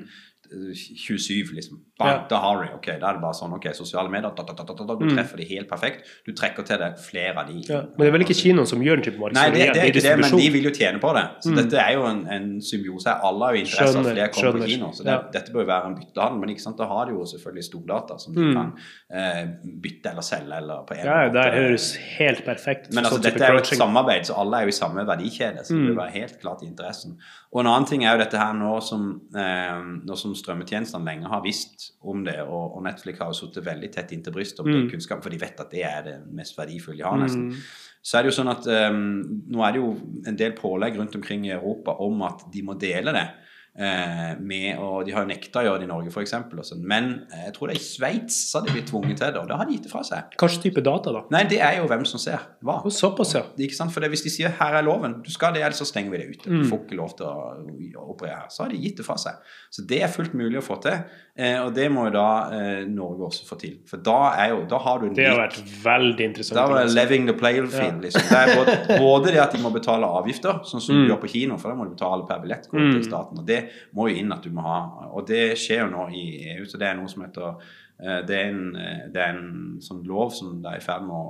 [0.51, 1.79] 27, liksom.
[1.99, 2.27] Bang, Ja.
[2.29, 4.65] Da har du ok, Da er det bare sånn ok, sosiale medier, da, da, da,
[4.75, 5.17] du Mm.
[5.17, 6.07] treffer de helt perfekt.
[6.27, 7.61] Du trekker til deg flere av de.
[7.69, 7.81] Ja.
[7.83, 9.53] Men det er vel ikke kinoen som gjør den type Nei, markedsføring?
[9.55, 11.25] det, det er ikke det, men de vil jo tjene på det.
[11.43, 11.57] Så Mm.
[11.57, 13.07] dette er jo en, en symbiose.
[13.23, 14.91] Alle har jo interesse av flere kommer på kino.
[14.93, 15.23] Så det, Ja.
[15.33, 16.41] dette bør jo være en byttehandel.
[16.41, 16.77] Men ikke sant?
[16.77, 18.55] da har de jo selvfølgelig stordata som de Mm.
[18.55, 18.73] kan
[19.15, 19.47] eh,
[19.81, 20.53] bytte eller selge.
[20.57, 21.33] eller på en Ja, måte.
[21.33, 22.95] det høres helt perfekt ut.
[22.95, 25.61] Men altså, sånn dette er jo et samarbeid, så alle er jo i samme verdikjede.
[25.65, 27.17] Så det bør vil være helt klart i interessen.
[27.53, 31.31] Og en annen ting er jo dette her nå som, eh, nå som strømmetjenestene lenge
[31.31, 34.69] har visst om det, og, og Netflix har jo sittet veldig tett inntil brystet om
[34.69, 34.77] Mm.
[34.77, 37.49] den kunnskapen, for de vet at det er det mest verdifulle de har, nesten.
[37.51, 37.65] Mm.
[38.05, 39.91] Så er det jo sånn at um, nå er det jo
[40.29, 43.29] en del pålegg rundt omkring i Europa om at de må dele det
[43.77, 46.35] med å De har jo nekta å gjøre det i Norge, f.eks.
[46.79, 49.41] Men eh, jeg tror det er i Sveits så har de blitt tvunget til det,
[49.41, 50.37] og da har de gitt det fra seg.
[50.39, 51.23] Hva type data, da?
[51.35, 52.77] Nei, det er jo hvem som ser hva.
[52.95, 53.43] Såpass, ja.
[53.59, 53.91] Ikke sant?
[53.93, 56.19] For det, Hvis de sier 'her er loven', du skal det, ellers så stenger vi
[56.19, 56.45] det ute.
[56.45, 56.71] Du Mm.
[56.71, 58.49] får ikke lov til å operere her.
[58.49, 59.35] Så har de gitt det fra seg.
[59.71, 61.05] Så det er fullt mulig å få til.
[61.37, 63.79] Eh, og det må jo da eh, Norge også få til.
[63.87, 66.55] For da, er jo, da har du en Det har vært veldig interessant.
[66.55, 68.03] da var det living the playing field.
[68.03, 68.23] Liksom.
[68.23, 71.09] Det er både, både det at de må betale avgifter, sånn som Mm.
[71.09, 72.93] du gjør på kino, for da må du betale per billett Mm.
[72.93, 73.39] til staten.
[73.39, 73.64] Og det
[73.97, 74.81] må jo inn at du må ha.
[75.13, 76.25] Og det skjer jo nå i
[76.55, 79.81] EU, så det er noe som heter eh, det er, en, eh, det er en
[79.85, 81.25] sånn lov som det er i ferd med å,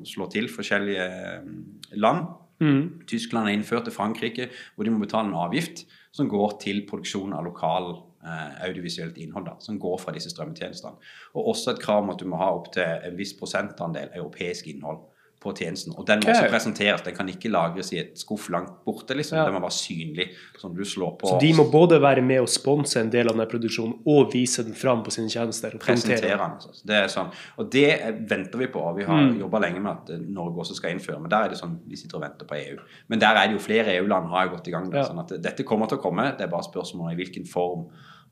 [0.00, 1.54] å slå til forskjellige eh,
[2.00, 2.26] land.
[2.62, 3.04] Mm.
[3.08, 5.84] Tyskland har innført det, Frankrike, hvor de må betale en avgift
[6.16, 7.90] som går til produksjon av lokal
[8.24, 10.96] eh, audiovisuelt innhold, da, som går fra disse strømmetjenestene.
[11.36, 15.04] Og også et krav om at du må ha opptil en viss prosentandel europeisk innhold
[15.40, 15.92] på tjenesten.
[15.96, 17.02] Og den må også presenteres.
[17.04, 19.14] Den kan ikke lagres i et skuff langt borte.
[19.14, 19.36] liksom.
[19.38, 19.44] Ja.
[19.44, 22.48] Den må være synlig, sånn du slår på Så de må både være med og
[22.48, 25.74] sponse en del av denne produksjonen og vise den fram på sine tjenester.
[25.74, 26.38] og presentere den.
[26.38, 26.56] den.
[26.56, 26.84] Altså.
[26.86, 27.30] Det er sånn.
[27.58, 27.86] Og det
[28.28, 28.96] venter vi på.
[28.96, 29.38] Vi har Mm.
[29.40, 31.96] jobba lenge med at eh, Norge også skal innføre, men der er det sånn vi
[31.96, 32.78] sitter og venter på EU.
[33.08, 34.90] Men der er det jo flere EU-land har gått i gang.
[34.90, 35.04] Da, Ja.
[35.04, 37.86] sånn at Dette kommer til å komme, det er bare spørsmål i hvilken form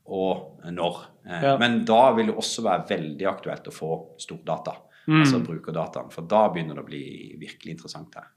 [0.07, 1.05] og når.
[1.27, 1.57] Eh, Ja.
[1.57, 4.75] Men da vil det også være veldig aktuelt å få stordata.
[5.07, 5.21] Mm.
[5.21, 6.11] Altså brukerdataen.
[6.13, 7.05] For da begynner det å bli
[7.41, 8.29] virkelig interessant her.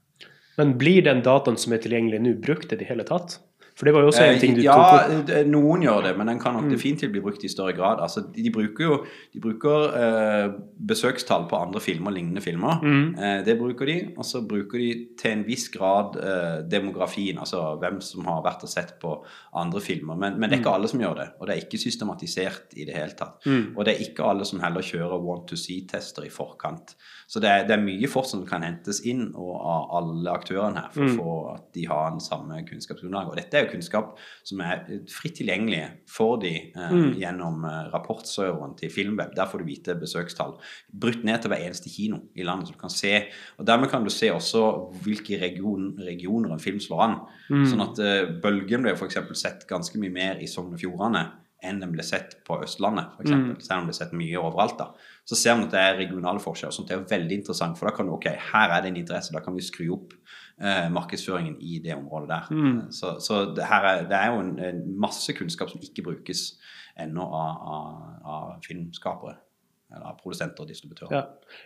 [0.59, 3.37] Men blir den dataen som er tilgjengelig nå, brukt i det hele tatt?
[3.79, 5.29] For det var jo også en Eh, ting du ja, tok opp.
[5.31, 6.71] Ja, noen gjør det, men den kan nok Mm.
[6.73, 8.01] definitivt bli brukt i større grad.
[8.03, 8.97] Altså, de, bruker jo
[9.33, 10.49] de bruker eh,
[10.91, 12.81] besøkstall på andre filmer, lignende filmer.
[12.83, 13.15] Mm.
[13.17, 13.95] Eh, det bruker de.
[14.17, 18.63] Og så bruker de til en viss grad eh, demografien, altså hvem som har vært
[18.67, 19.13] og sett på
[19.55, 20.17] andre filmer.
[20.19, 22.85] Men, men det er ikke alle som gjør det, og det er ikke systematisert i
[22.89, 23.39] det hele tatt.
[23.47, 23.77] Mm.
[23.77, 26.95] Og det er ikke alle som heller kjører want to see-tester i forkant.
[27.29, 30.81] Så det er, det er mye fort som kan hentes inn og av alle aktørene
[30.83, 31.15] her for Mm.
[31.15, 33.29] å få at de har den samme kunnskapsgrunnlaget.
[33.29, 37.13] Og dette er jo kunnskap som er fritt tilgjengelig for de eh, Mm.
[37.19, 39.35] gjennom eh, rapportserveren til Filmweb.
[39.35, 40.55] Der får du vite besøkstall.
[40.91, 42.67] Brutt ned til hver eneste kino i landet.
[42.67, 43.25] så du kan se,
[43.57, 44.63] og Dermed kan du se også
[45.03, 47.19] hvilke region, regioner en film slår an.
[47.49, 47.65] Mm.
[47.65, 49.17] Sånn at eh, Bølgen ble f.eks.
[49.33, 51.27] sett ganske mye mer i Sogn og Fjordane
[51.61, 53.31] enn den ble sett på Østlandet, f.eks.
[53.35, 53.47] Mm.
[53.59, 54.77] Selv om det ble sett mye overalt.
[54.79, 54.93] da.
[55.27, 56.71] Så ser man at det er regionale forskjeller.
[56.71, 59.41] sånt er veldig interessant, for da kan du, ok, her er det en interesse, da
[59.43, 60.13] kan vi skru opp
[60.61, 62.47] eh, markedsføringen i det området der.
[62.51, 62.79] Mm.
[62.91, 66.45] Så, så det, her er, det er jo en, en masse kunnskap som ikke brukes
[66.99, 69.37] ennå av, av, av filmskapere.
[69.89, 71.15] Eller av produsenter og distributører.
[71.15, 71.21] Ja.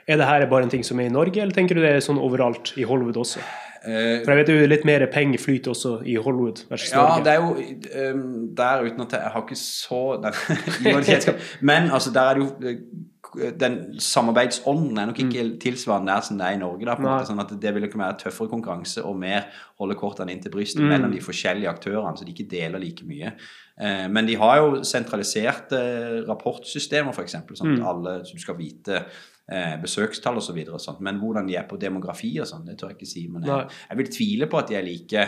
[0.08, 2.04] Er det her bare en ting som er i Norge, eller tenker du det er
[2.06, 3.42] sånn overalt i Hollywood også?
[3.84, 7.26] Eh, For jeg vet jo litt mer penger flyter også i Hollywood versus Ja, Norge.
[7.26, 11.36] det er jo um, der uten at jeg, har ikke så den.
[11.60, 12.80] Men altså, der er det jo eh,
[13.60, 16.86] Den samarbeidsånden er nok ikke tilsvarende der som det er i Norge.
[16.86, 19.46] Da, på måte, sånn at Det vil nok være tøffere konkurranse og mer
[19.80, 20.90] holde kortene inn til brystet Mm.
[20.90, 23.34] mellom de forskjellige aktørene, så de ikke deler like mye.
[23.80, 27.86] Eh, men de har jo sentraliserte rapportsystemer, f.eks., sånn at Mm.
[27.86, 29.06] alle så du skal vite
[29.52, 30.60] eh, besøkstall osv.
[31.00, 33.28] Men hvordan de er på demografi og sånn, det tør jeg ikke si.
[33.32, 35.26] Men jeg, jeg vil tvile på at de er like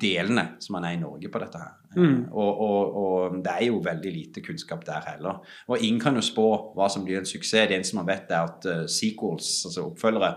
[0.00, 1.72] delene som man er i Norge på dette her.
[1.96, 2.02] Mm.
[2.24, 5.40] Eh, Og, og, og det er jo veldig lite kunnskap der heller.
[5.68, 7.68] Og ingen kan jo spå hva som blir en suksess.
[7.70, 10.32] Det eneste man vet, er at uh, sequels, altså oppfølgere,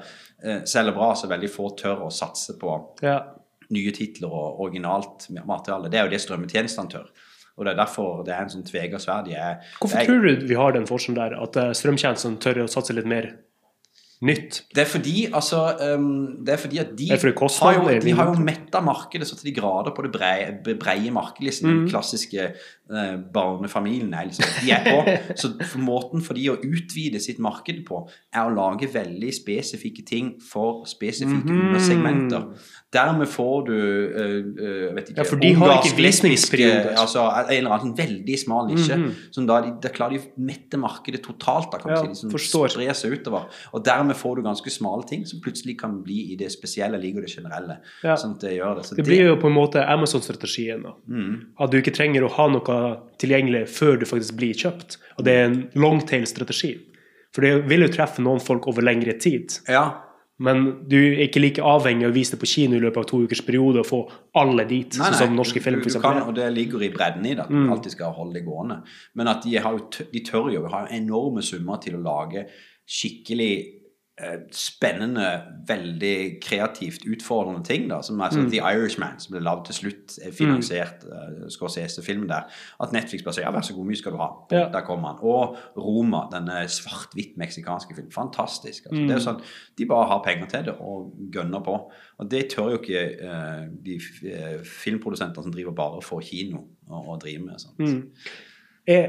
[0.46, 2.76] uh, selger bra, så veldig få tør å satse på
[3.06, 3.20] Ja.
[3.74, 5.90] nye titler og originalt materiale.
[5.92, 7.10] Det er jo det strømmetjenestene tør.
[7.58, 9.28] Og det er derfor det er en sånn tvega sverd.
[9.34, 12.70] Er Hvorfor jeg- tror du vi har den forskjellen der, at eh, strømtjenestene tør å
[12.70, 13.32] satse litt mer
[14.26, 14.64] nytt?
[14.74, 15.60] Det er fordi altså
[15.98, 19.36] um, Det er fordi at de fordi har jo, de har jo metta markedet så
[19.38, 21.44] til de grader på det breie, breie markedet.
[21.52, 21.68] Liksom.
[21.70, 21.90] Den Mm.
[21.92, 22.48] klassiske
[22.90, 25.18] uh, barnefamilien er liksom De er på.
[25.42, 30.06] Så for måten for de å utvide sitt marked på, er å lage veldig spesifikke
[30.06, 31.68] ting for spesifikke Mhm.
[31.70, 32.48] undersegmenter.
[32.94, 36.96] Dermed får du uh, uh, vet ikke, Ja, for de har ikke visningsperiode.
[36.98, 38.98] Altså en eller annen veldig smal nisje.
[39.32, 41.70] Som da, de, da klarer de å mette markedet totalt.
[41.72, 43.46] Da, kan Ja, si, liksom, Spre seg utover.
[43.74, 47.22] Og dermed får du ganske smale ting som plutselig kan bli i det spesielle ligger
[47.22, 47.80] det generelle.
[48.04, 48.16] Ja.
[48.16, 48.86] Sånn det det.
[48.86, 50.86] Så Det blir jo på en måte Amazon-strategien.
[51.08, 54.98] mm, At du ikke trenger å ha noe tilgjengelig før du faktisk blir kjøpt.
[55.18, 56.78] Og det er en longtail-strategi.
[57.34, 59.60] For det vil jo treffe noen folk over lengre tid.
[59.68, 60.04] Ja.
[60.40, 63.06] Men du er ikke like avhengig av å vise det på kino i løpet av
[63.10, 64.02] to ukers periode og få
[64.36, 67.26] alle dit, Nei, nei, som norske film, du, du kan, og det ligger i bredden
[67.26, 67.72] i det, at Mm.
[67.74, 68.84] alltid skal holde det gående.
[69.16, 69.80] Men at de, har
[70.14, 72.46] de tør jo, har ha enorme summer til å lage
[72.88, 73.77] skikkelig
[74.52, 75.28] spennende,
[75.70, 77.86] veldig kreativt utfordrende ting.
[77.92, 78.50] da, Som er mm.
[78.50, 82.48] The Irishman, som ble lagd til slutt, finansiert finansiert uh, Scorsese-filmen der.
[82.84, 84.30] At Netflix bare sier ja, vær så god, mye skal du ha.
[84.52, 84.64] Ja.
[84.74, 85.22] Der kommer han.
[85.22, 88.12] Og Roma, denne svart-hvitt meksikanske filmen.
[88.12, 88.90] Fantastisk.
[88.90, 89.04] altså.
[89.04, 89.42] Det er jo sånn,
[89.78, 91.78] De bare har penger til det og gønner på.
[92.18, 94.00] Og det tør jo ikke uh, de
[94.66, 97.62] filmprodusenter som driver bare for kino å, drive med.
[97.62, 97.80] sånt.
[97.80, 98.04] Mm.
[98.88, 99.08] Er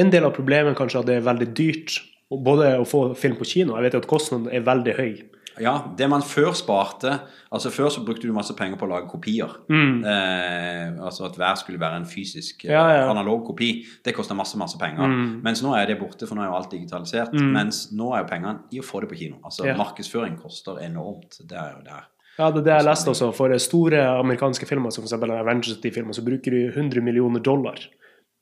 [0.00, 2.00] en del av problemet kanskje at det er veldig dyrt
[2.38, 5.14] både å få film på kino Jeg vet jo at kostnaden er veldig høy.
[5.60, 7.16] Ja, det man før sparte
[7.52, 9.50] Altså Før så brukte du masse penger på å lage kopier.
[9.68, 12.76] Eh, altså at hver skulle være en fysisk eh, Mm.
[12.76, 13.10] Ja, ja.
[13.10, 13.84] analog kopi.
[14.04, 15.02] Det koster masse masse penger.
[15.10, 15.40] Mm.
[15.42, 17.34] Mens nå er det borte, for nå er jo alt digitalisert.
[17.34, 19.40] Mens nå er jo pengene i å få det på kino.
[19.44, 19.74] Altså Ja.
[19.76, 21.40] Markedsføring koster enormt.
[21.42, 22.06] Det er jo der.
[22.38, 23.34] Ja, det er det jeg leste også.
[23.34, 25.12] For store amerikanske filmer, som f.eks.
[25.18, 27.76] Avengers-filmer, så bruker du 100 millioner dollar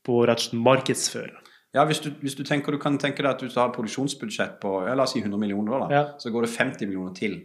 [0.05, 1.41] på å rett og slett markedsføre.
[1.75, 4.87] Ja, hvis du, hvis du tenker, du kan tenke deg at du har produksjonsbudsjett på
[4.89, 6.05] ja, la oss si 100 millioner dollar, Ja.
[6.19, 7.41] så går det 50 millioner til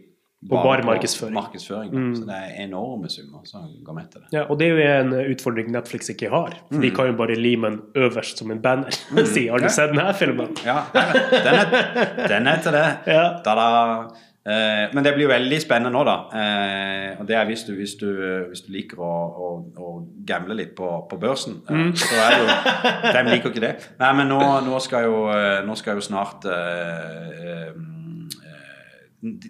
[0.48, 1.34] På bare markedsføring.
[1.34, 1.90] markedsføring.
[1.92, 2.14] Mm.
[2.16, 4.28] Så det er enorme summer som går med til det.
[4.32, 6.52] Ja, og det er jo en utfordring Netflix ikke har.
[6.72, 8.90] For De kan jo bare lime den øverst som en banner.
[9.34, 9.68] si 'Har du Ja.
[9.68, 12.96] sett denne filmen?' Ja, den er, den er til det.
[13.06, 13.22] Ja.
[13.44, 14.08] Da-da.
[14.44, 16.14] Eh, men det blir jo veldig spennende nå, da.
[16.36, 18.08] Eh, og det er hvis du, hvis du,
[18.50, 19.48] hvis du liker å, å,
[19.80, 19.92] å
[20.28, 21.62] gamble litt på, på børsen.
[21.64, 21.94] Eh, Mm.
[21.96, 22.46] Så er jo
[23.14, 23.72] Hvem liker ikke det?
[24.02, 25.24] Nei, men nå, nå, skal, jo,
[25.64, 27.72] nå skal jo snart eh,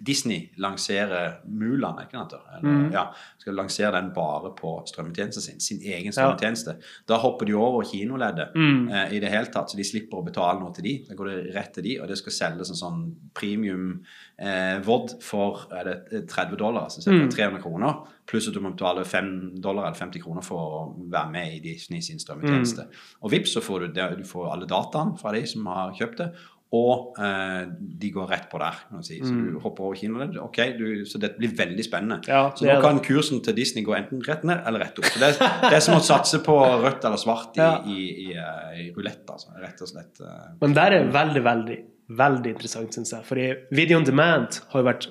[0.05, 2.39] Disney lanserer Mulan, ikke det?
[2.57, 2.91] Eller, Mm.
[2.93, 3.03] Ja,
[3.37, 5.59] skal lansere den bare på strømmetjenesten sin.
[5.59, 6.75] Sin egen strømmetjeneste.
[7.07, 8.89] Da hopper de over kinoleddet Mm.
[8.91, 11.05] eh, i det hele tatt, så de slipper å betale noe til de.
[11.09, 14.03] Da går det rett til de, og det skal selges en sånn premium
[14.39, 17.29] eh, VOD for det 30 dollar, altså Mm.
[17.29, 17.35] ca.
[17.35, 18.07] 300 kroner.
[18.27, 21.59] Pluss at du må betale 5 dollar eller 50 kroner for å være med i
[21.59, 22.81] Disney sin strømmetjeneste.
[22.83, 22.91] Mm.
[23.23, 26.33] Og vips, så får du, du får alle dataene fra de som har kjøpt det.
[26.75, 27.65] Og eh,
[28.01, 28.79] de går rett på der.
[29.05, 29.19] si.
[29.23, 30.33] Så du hopper over kinoen.
[30.47, 32.17] Okay, du, så det blir veldig spennende.
[32.23, 32.29] Mm.
[32.33, 35.05] Ja, så nå kan kan kursen til Disney gå enten rett ned eller rett opp.
[35.11, 37.71] Så det, det er som å satse på rødt eller svart i, Ja.
[37.85, 39.53] i, i, i, i rulett, altså.
[39.61, 40.19] Rett og slett.
[40.25, 40.47] eh.
[40.61, 41.77] Men der er veldig, veldig,
[42.23, 43.25] veldig interessant, syns jeg.
[43.29, 43.39] For
[43.75, 45.07] video on demand har jo vært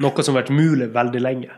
[0.00, 1.50] noe som har vært mulig veldig lenge.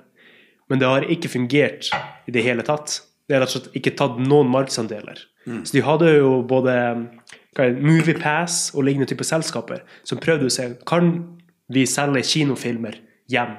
[0.70, 1.90] Men det har ikke fungert
[2.26, 3.00] i det hele tatt.
[3.28, 5.20] Det har rett og slett ikke tatt noen markedsandeler.
[5.66, 10.70] Så de hadde jo både det, Moviepass og lignende type selskaper som prøvde å se
[10.88, 11.12] kan
[11.72, 12.96] vi selge kinofilmer
[13.32, 13.58] hjem.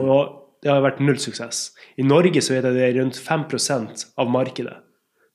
[0.00, 1.70] Og det har vært null suksess.
[2.00, 4.78] I Norge så er det rundt 5% av markedet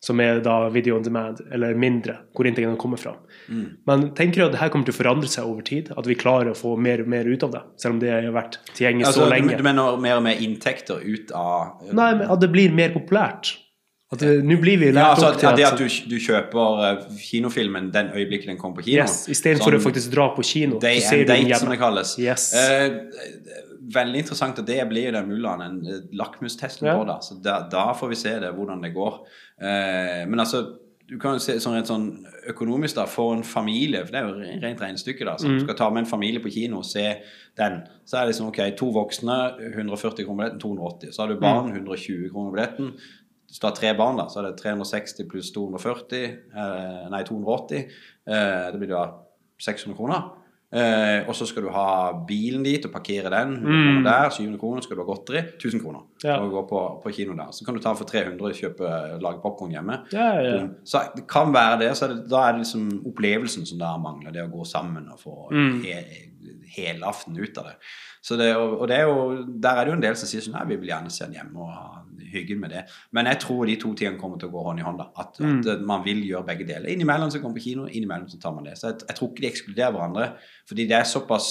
[0.01, 3.13] som er da video on demand, eller mindre, hvor inntektene kommer fra.
[3.85, 5.91] Men tenker du at det her kommer til å forandre seg over tid?
[5.93, 7.61] At vi klarer å få mer og mer ut av det?
[7.83, 9.59] Selv om det har vært tilgjengelig Altså, så lenge?
[9.59, 13.53] du mener mer og mer inntekter ut av Nei, men at det blir mer populært.
[14.11, 17.91] Nå blir vi ja, altså, opp til at, det at du, du kjøper eh, kinofilmen
[17.93, 19.05] den øyeblikket den kommer på kino.
[19.05, 21.71] yes, Istedenfor Sånn å faktisk dra på kino, Day så ser and du date, som
[21.71, 22.11] det kalles.
[22.19, 22.49] Yes.
[22.59, 22.97] Eh,
[23.95, 26.97] veldig interessant, og det blir jo den mullaen en eh, lakmustesten Ja.
[26.99, 27.05] på.
[27.07, 29.21] da, så da, da får vi se det, hvordan det går.
[29.63, 30.61] Eh, men altså,
[31.11, 32.05] du kan jo se sånn rent sånn
[32.51, 35.55] økonomisk da, for en familie, for det er jo rent regnestykke da, Mm.
[35.59, 37.17] du skal ta med en familie på kino og se
[37.57, 39.39] den, så er det liksom, ok, to voksne,
[39.75, 41.11] 140 kroner billetten, 280.
[41.11, 42.93] Så har du barn, 120 kroner billetten.
[43.51, 46.21] Hvis du har tre barn, da, så er det 360 pluss 240,
[46.55, 47.81] eh, nei 280.
[48.31, 49.01] Eh, det blir da
[49.59, 50.29] 600 kroner.
[50.71, 53.57] Eh, og så skal du ha bilen dit og parkere den.
[53.59, 55.41] 100 kroner der, 700 kroner skal du ha godteri.
[55.59, 56.37] 1000 kroner Ja.
[56.39, 57.51] å gå på, på kino der.
[57.51, 59.97] Så kan du ta for 300 og kjøpe, lage popkorn hjemme.
[60.15, 60.61] Ja, ja.
[60.87, 61.91] Så det kan være det.
[61.99, 64.31] Så er det, da er det liksom opplevelsen som da mangler.
[64.31, 65.83] Det å gå sammen og få Mm.
[65.83, 65.99] he,
[66.77, 67.75] helaften ut av det.
[68.21, 70.41] Så det, og, og det er jo, der er det jo en del som sier
[70.45, 72.83] sånn Nei, vi vil gjerne se den hjemme og ha hyggen med det.
[73.11, 74.97] Men jeg tror de to tingene kommer til å gå hånd i hånd.
[75.01, 75.59] da, At, Mm.
[75.59, 76.87] at eh, man vil gjøre begge deler.
[76.93, 78.77] Innimellom så kommer på kino, innimellom så tar man det.
[78.77, 80.29] Så jeg, jeg tror ikke de ekskluderer hverandre.
[80.69, 81.49] Fordi det er såpass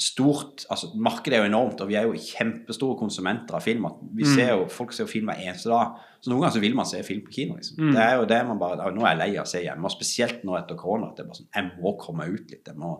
[0.00, 3.84] stort altså Markedet er jo enormt, og vi er jo kjempestore konsumenter av film.
[4.16, 4.34] vi Mm.
[4.34, 5.92] ser jo, Folk ser jo film hver eneste dag.
[6.22, 7.56] Så noen ganger så vil man se film på kino.
[7.58, 7.80] liksom.
[7.82, 7.94] Mm.
[7.96, 9.90] Det er jo det man bare, Nå er jeg lei av å se hjemme, og
[9.90, 11.08] spesielt nå etter korona.
[11.10, 12.62] at det er bare sånn, Jeg må komme ut litt.
[12.70, 12.92] Jeg må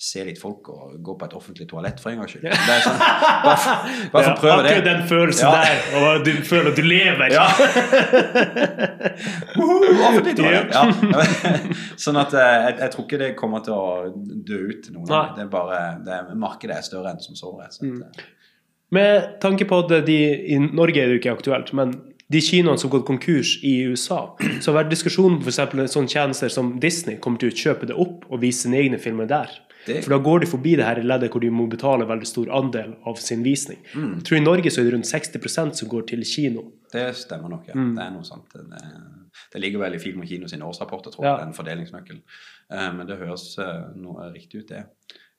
[0.00, 2.48] se litt folk og gå på et offentlig toalett for en gangs skyld.
[2.48, 2.96] Det er sånn,
[3.44, 3.74] bare for,
[4.14, 4.72] bare for å prøve det.
[4.72, 5.52] Akkurat den følelsen Ja.
[5.60, 7.28] der, og du føler at du lever.
[7.36, 7.46] Ja.
[10.08, 10.72] Offentlig toalett.
[10.74, 10.84] Ja.
[12.04, 15.08] sånn at eh, jeg, jeg tror ikke det kommer til å dø ut til noen.
[15.10, 15.24] Nei.
[15.36, 17.52] Det er bare, det Markedet er større enn som så.
[17.60, 18.04] rett og Mm.
[18.90, 20.14] Med tanke på at de,
[20.50, 21.92] I Norge er det jo ikke aktuelt, men
[22.30, 25.58] de kinoene som har gått konkurs i USA, så har vært diskusjon om f.eks.
[25.94, 29.26] sånne tjenester som Disney kommer til å kjøpe det opp og vise sine egne filmer
[29.26, 29.50] der.
[29.86, 32.50] Det- For da går de forbi det her leddet hvor de må betale veldig stor
[32.52, 33.78] andel av sin visning.
[33.94, 34.14] Mm.
[34.20, 36.66] Jeg tror I Norge så er det rundt 60% som går til kino.
[36.92, 37.74] Det stemmer nok, ja.
[37.74, 37.94] Mm.
[37.96, 38.52] Det er noe sånt.
[38.52, 38.82] Det,
[39.54, 41.36] det ligger vel i Film og Kino sine årsrapporter, tror Ja.
[41.38, 42.20] jeg, den fordelingsnøkkelen.
[42.70, 44.84] Uh, men det høres uh, noe riktig ut, det.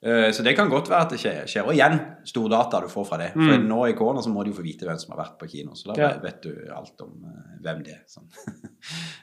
[0.04, 1.64] Eh, Så det kan godt være at det skjer.
[1.66, 3.34] Og igjen, stordata du får fra det.
[3.34, 3.68] For Mm.
[3.70, 5.72] nå i korona så må de jo få vite hvem som har vært på kino.
[5.76, 6.18] Så da Ja.
[6.20, 8.04] vet du alt om eh, hvem det er.
[8.08, 8.26] Sånn.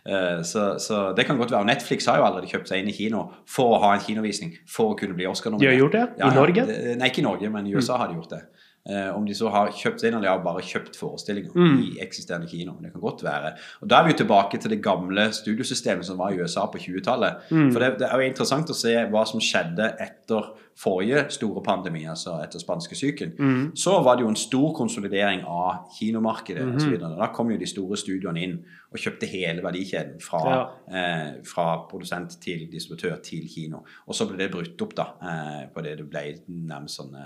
[0.08, 1.60] Eh, så, så det kan godt være.
[1.60, 4.54] Og Netflix har jo allerede kjøpt seg inn i kino for å ha en kinovisning.
[4.66, 5.74] For å kunne bli De Oscar-nominert.
[5.74, 6.04] har gjort det?
[6.18, 6.34] Ja, I ja.
[6.34, 6.66] Norge?
[6.66, 8.42] Det- Nei, ikke i Norge, men i USA har de gjort det.
[8.88, 11.82] Om de så har kjøpt seg inn, eller de har bare kjøpt forestillinger Mm.
[11.82, 12.72] i eksisterende kino.
[12.80, 13.58] Det kan godt være.
[13.82, 16.78] Og Da er vi jo tilbake til det gamle studiosystemet som var i USA på
[16.80, 17.36] 20-tallet.
[17.50, 17.72] Mm.
[17.72, 20.42] For det, det er jo interessant å se hva som skjedde etter
[20.78, 23.32] forrige store pandemi, altså etter spanskesyken.
[23.38, 23.62] Mm.
[23.76, 26.74] Så var det jo en stor konsolidering av kinomarkedet Mm.
[26.74, 27.16] og så videre.
[27.18, 28.58] Da kom jo de store studioene inn
[28.92, 33.82] og kjøpte hele verdikjeden fra, eh, fra produsent til distributør til kino.
[34.06, 37.24] Og så ble det brutt opp da, eh, på det det ble nærmest sånne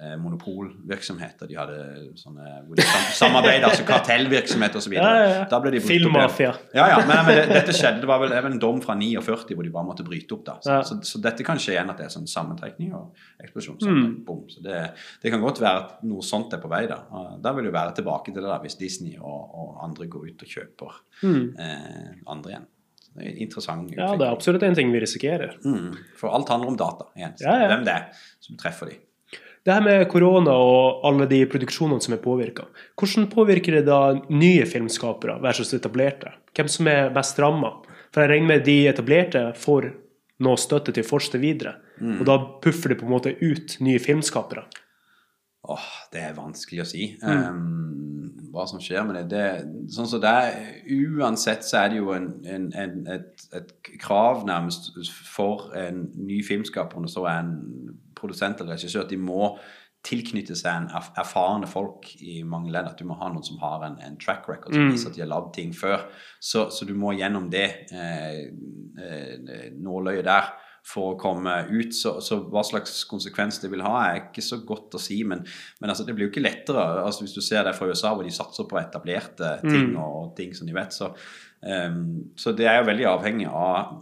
[0.00, 1.46] eh, monopolvirksomheter.
[1.48, 1.76] De hadde
[2.18, 4.92] sånne hvor de sam samarbeidet, altså kartellvirksomhet osv.
[4.96, 5.44] Ja, ja, ja.
[5.50, 5.80] Da ble de.
[5.84, 6.54] Filmmafia.
[6.74, 9.62] Ja, ja, men, men det, dette skjedde, det var vel en dom fra 49 hvor
[9.66, 10.44] de bare måtte bryte opp.
[10.48, 10.56] da.
[10.62, 10.80] Så, Ja.
[10.82, 13.80] så, så dette kan skje igjen at det er sånn sammentrekning og eksplosjon.
[13.82, 14.12] Mm.
[14.28, 14.44] Bom.
[14.52, 14.82] Så det,
[15.24, 16.84] det kan godt være at noe sånt er på vei.
[16.86, 17.00] Da
[17.42, 20.44] Da vil det være tilbake til det da, hvis Disney og, og andre går ut
[20.46, 21.54] og kjøper Mm.
[21.58, 22.66] eh, andre igjen.
[23.04, 25.56] Så det er interessant Ja, det er absolutt en ting vi risikerer.
[25.64, 25.94] Mm.
[26.18, 27.06] For alt handler om data.
[27.16, 27.34] igjen.
[27.40, 27.68] Ja, ja.
[27.72, 28.06] Hvem det er
[28.40, 28.96] som treffer de.
[29.64, 32.66] Det her med korona og alle de produksjonene som er påvirka,
[33.00, 36.34] hvordan påvirker det da nye filmskapere versus etablerte?
[36.54, 37.70] Hvem som er mest ramma?
[38.12, 39.86] For jeg regner med de etablerte får
[40.44, 41.78] noe støtte til å fortsette videre.
[42.00, 42.20] Mm.
[42.20, 44.64] Og da puffer det på en måte ut nye filmskapere.
[45.70, 47.48] Åh, det er vanskelig å si Mm.
[47.48, 49.28] um, hva som skjer med det.
[49.30, 53.72] det sånn som det er, Uansett så er det jo en, en, en, et, et
[53.98, 54.92] krav nærmest
[55.34, 59.56] for en ny filmskaper, om det så er en produsent eller regissør, at de må
[60.04, 62.86] tilknytte seg en erf- erfarne folk i mange ledd.
[62.90, 64.92] At du må ha noen som har en, en track record som Mm.
[64.92, 66.04] viser at de har lagd ting før.
[66.40, 68.50] Så, så du må gjennom det eh,
[69.00, 70.52] eh, nåløyet der
[70.84, 71.94] for å komme ut.
[71.96, 75.22] Så, så hva slags konsekvens det vil ha, er ikke så godt å si.
[75.24, 75.40] Men,
[75.80, 76.84] men altså, det blir jo ikke lettere.
[77.04, 79.96] altså Hvis du ser det fra USA, hvor de satser på etablerte ting Mm.
[80.00, 81.10] og ting som de vet, så,
[81.64, 82.02] um,
[82.36, 83.96] så det er jo veldig avhengig av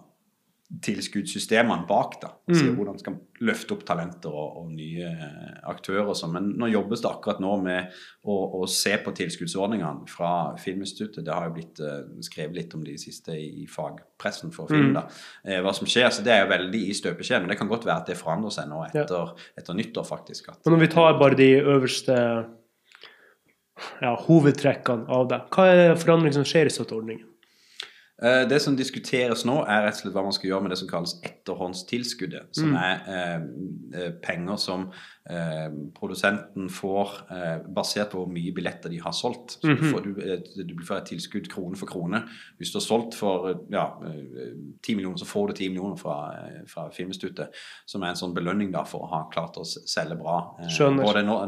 [0.81, 2.20] tilskuddssystemene bak.
[2.23, 2.77] da, og se Mm.
[2.77, 5.09] Hvordan skal man løfte opp talenter og, og nye
[5.68, 6.09] aktører.
[6.09, 6.33] og sånn.
[6.33, 7.91] Men nå jobbes det akkurat nå med
[8.25, 11.25] å, å se på tilskuddsordningene fra Filminstituttet.
[11.27, 14.93] Det har jo blitt eh, skrevet litt om de siste i fagpressen for film.
[14.93, 14.95] Mm.
[15.01, 15.05] da,
[15.45, 16.09] eh, Hva som skjer.
[16.11, 17.45] Så det er jo veldig i støpeskjeen.
[17.45, 20.53] Men det kan godt være at det forandrer seg nå etter, etter nyttår, faktisk.
[20.55, 22.16] At, Men når vi tar bare de øverste
[24.03, 27.29] ja, hovedtrekkene av det, hva er forandringen som skjer i støtteordningen?
[28.23, 30.79] Eh, Det som diskuteres nå, er rett og slett hva man skal gjøre med det
[30.79, 32.43] som kalles etterhåndstilskuddet.
[32.53, 32.77] Som Mm.
[32.77, 33.41] er eh,
[34.07, 34.91] eh, penger som
[35.31, 39.59] eh, produsenten får eh, basert på hvor mye billetter de har solgt.
[39.61, 39.93] Så du, Mhm.
[39.93, 42.23] får, du, eh, du får et tilskudd krone for krone.
[42.59, 45.97] Hvis du har solgt for eh, ja, eh, 10 millioner, så får du 10 millioner
[45.97, 47.49] fra, eh, fra Filminstituttet.
[47.87, 50.57] Som er en sånn belønning da, for å ha klart å selge bra.
[50.61, 51.05] Eh, Skjønner.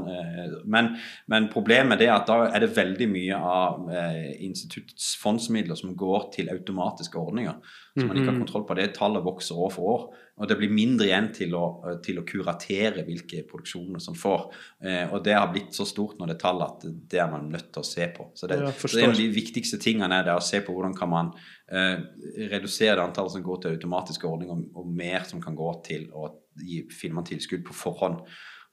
[0.09, 0.97] eh, men,
[1.29, 6.31] men problemet er at da er det veldig mye av eh, instituttets fondsmidler som går
[6.33, 7.55] til automatiske ordninger.
[7.95, 8.89] Så man ikke har kontroll på det.
[8.97, 10.07] Tallet vokser år for år.
[10.43, 11.63] Og det blir mindre igjen til å,
[12.03, 14.49] til å kuratere hvilke produksjoner som får.
[14.83, 17.47] Eh, og det har blitt så stort når det er tall at det er man
[17.53, 18.27] nødt til å se på.
[18.35, 20.97] Så det, Ja, så en av de viktigste tingene er det å se på hvordan
[20.99, 21.31] kan man
[21.71, 22.03] eh,
[22.51, 26.33] redusere det antallet som går til automatiske ordninger, og mer som kan gå til å
[26.59, 28.25] gi filmtilskudd på forhånd.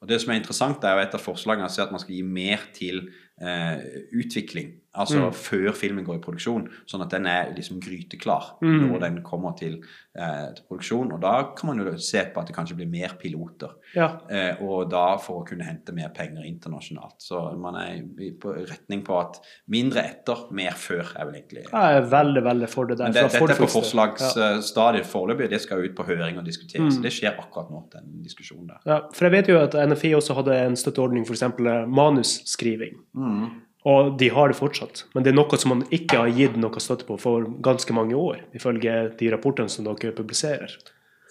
[0.01, 2.24] Og Det som er interessant, er jo et av forslagene er at man skal gi
[2.26, 3.03] mer til
[3.38, 4.80] eh, utvikling.
[4.94, 5.32] Altså Mm.
[5.34, 8.89] før filmen går i produksjon, sånn at den er liksom gryteklar Mm.
[8.92, 9.82] når den kommer til,
[10.16, 11.14] eh, til produksjon.
[11.14, 13.72] Og da kan man jo se på at det kanskje blir mer piloter.
[13.96, 17.20] Ja, Eh, og da for å kunne hente mer penger internasjonalt.
[17.20, 19.39] Så man er i- på retning på at
[19.70, 23.04] mindre etter, mer før, er vel egentlig jeg er veldig, veldig for det der.
[23.06, 25.04] Men det, dette er på forslagsstadiet Ja.
[25.04, 25.50] foreløpig.
[25.50, 26.98] Det skal ut på høring og diskuteres.
[26.98, 27.02] Mm.
[27.04, 28.78] Det skjer akkurat nå, den diskusjonen der.
[28.86, 32.96] Ja, for jeg vet jo at NFI også hadde en støtteordning for eksempel manusskriving.
[33.16, 33.62] Mm.
[33.90, 35.06] Og de har det fortsatt.
[35.16, 38.18] Men det er noe som man ikke har gitt noe støtte på for ganske mange
[38.18, 40.76] år, ifølge de rapportene som dere publiserer.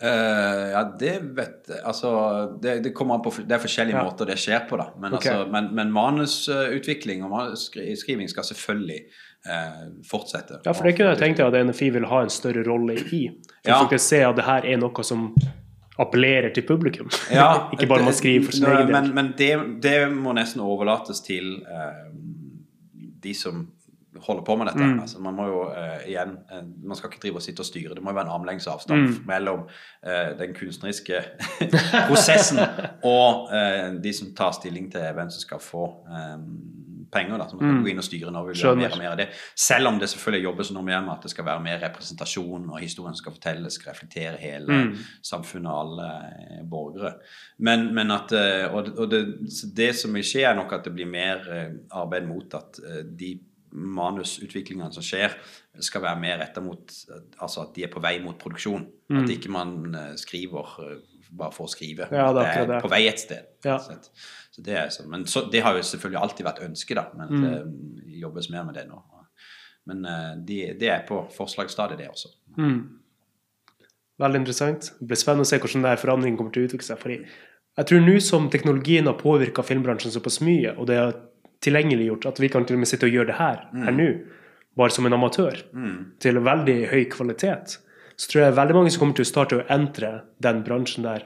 [0.00, 2.10] Uh, ja, det vet jeg Altså,
[2.62, 4.04] det, det kommer an på Det er forskjellige Ja.
[4.06, 4.86] måter det skjer på, da.
[4.96, 5.28] Men, okay.
[5.34, 9.02] altså, men, men manusutvikling og manusskriving skal selvfølgelig
[9.44, 10.62] uh, fortsette.
[10.64, 13.26] Ja, for det kunne jeg tenkt meg at NFI vil ha en større rolle i.
[13.60, 13.82] For Ja.
[13.84, 15.34] å se at det her er noe som
[16.00, 17.10] appellerer til publikum.
[17.32, 18.94] Ja, ikke bare man skriver for sin egen del.
[18.96, 19.52] Men, men det,
[19.84, 22.06] det må nesten overlates til eh,
[23.22, 23.68] de som
[24.26, 24.84] holder på med dette.
[24.84, 25.00] Mm.
[25.00, 27.94] Altså, man må jo uh, igjen uh, Man skal ikke drive og sitte og styre.
[27.94, 29.14] Det må jo være en armlengdes avstand Mm.
[29.26, 31.20] mellom uh, den kunstneriske
[32.08, 32.58] prosessen
[33.06, 33.48] og
[34.02, 36.36] de som tar stilling til hvem som skal få eh,
[37.12, 37.38] penger.
[37.38, 37.84] da, som man kan Mm.
[37.84, 39.28] gå inn og styre når vi vil mer og mer av det.
[39.56, 42.80] Selv om det selvfølgelig jobbes noe mer med at det skal være mer representasjon, og
[42.80, 44.96] historien skal fortelles, skal reflektere hele Mm.
[45.22, 47.14] samfunnet og alle eh, borgere.
[47.58, 49.22] Men, men at, eh, og, og det,
[49.76, 52.80] det som vil skje, er nok at det blir mer eh, arbeid mot at
[53.16, 53.38] de
[53.72, 55.34] manusutviklingene som skjer,
[55.80, 56.90] skal være mer retta mot
[57.40, 58.86] altså at de er på vei mot produksjon.
[59.10, 59.22] Mm.
[59.22, 60.98] At ikke man skriver
[61.30, 62.08] bare for å skrive.
[62.10, 63.46] Ja, det er det er på vei et sted.
[63.64, 63.76] Ja.
[64.62, 65.08] Det, er sånn.
[65.10, 67.06] Men så, det har jo selvfølgelig alltid vært ønsket, da.
[67.16, 67.42] Men Mm.
[68.06, 69.02] det jobbes mer med det nå.
[69.86, 70.02] Men
[70.46, 72.28] det de, er på forslagsstadiet, det også.
[72.58, 72.80] Mm.
[74.20, 74.90] Veldig interessant.
[75.00, 76.98] Det blir spennende å se hvordan denne forandringen kommer til å utvikle seg.
[77.00, 77.16] Fordi
[77.80, 81.14] jeg tror nå som teknologien har påvirka filmbransjen såpass mye, og det er
[81.64, 84.08] tilgjengeliggjort at vi kan til og med sitte og gjøre det her, her nå,
[84.76, 86.18] bare som en amatør, Mm.
[86.20, 87.78] til veldig høy kvalitet,
[88.16, 91.24] så tror jeg veldig mange som kommer til å starte å entre den bransjen der,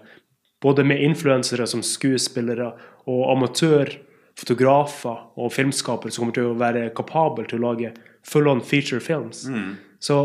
[0.65, 2.71] både med influensere som skuespillere
[3.07, 7.93] og amatørfotografer og filmskapere som kommer til å være kapable til å lage
[8.25, 9.45] full on feature films.
[9.53, 9.75] Mm.
[10.01, 10.19] Så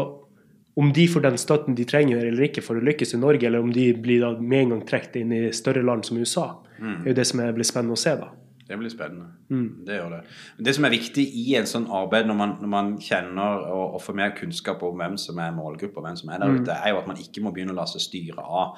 [0.80, 3.60] om de får den støtten de trenger eller ikke for å lykkes i Norge, eller
[3.66, 7.02] om de blir da med en gang trukket inn i større land som USA, Mm.
[7.04, 8.16] er jo det som blir spennende å se.
[8.16, 8.30] da.
[8.70, 9.26] Det blir spennende.
[9.50, 9.84] Mm.
[9.86, 10.22] Det gjør det.
[10.64, 14.02] Det som er viktig i en sånn arbeid, når man, når man kjenner og, og
[14.02, 16.62] får mer kunnskap om hvem som er målgruppa, hvem som er der Mm.
[16.64, 18.78] ute, er jo at man ikke må begynne å la seg styre av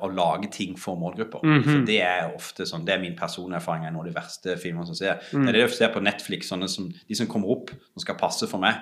[0.00, 1.42] å lage ting for målgrupper.
[1.44, 1.64] Mhm.
[1.66, 4.56] For det er ofte sånn, det er min personlige erfaring, er noen av de verste
[4.60, 5.20] filmene som ser.
[5.32, 5.44] Mm.
[5.46, 8.14] Det er det du ser på Netflix, sånne som, de som kommer opp, som skal
[8.20, 8.74] passe for meg.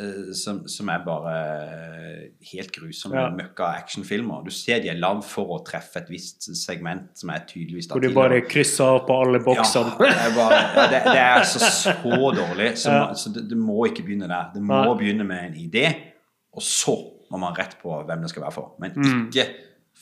[0.00, 3.28] eh, Som, som er bare eh, helt grusomme Ja.
[3.30, 4.42] møkka actionfilmer.
[4.44, 8.00] Du ser de er lagd for å treffe et visst segment som er tydeligvis Hvor
[8.00, 9.92] de bare krysser på alle boksene.
[10.00, 12.78] Ja, det, er bare, det, det er altså så dårlig.
[12.78, 13.12] Så, Ja.
[13.12, 14.50] så det, det må ikke begynne der.
[14.54, 15.94] Det må begynne med en idé,
[16.54, 16.96] og så
[17.32, 18.74] må man rett på hvem det skal være for.
[18.82, 19.26] Men Mm.
[19.32, 19.46] ikke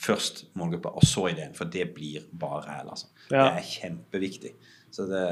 [0.01, 2.89] først målgruppa, og så ideen, for det blir bare ræl.
[2.89, 3.07] Altså.
[3.31, 3.43] Ja.
[3.43, 4.51] Det er kjempeviktig.
[4.91, 5.23] Så det,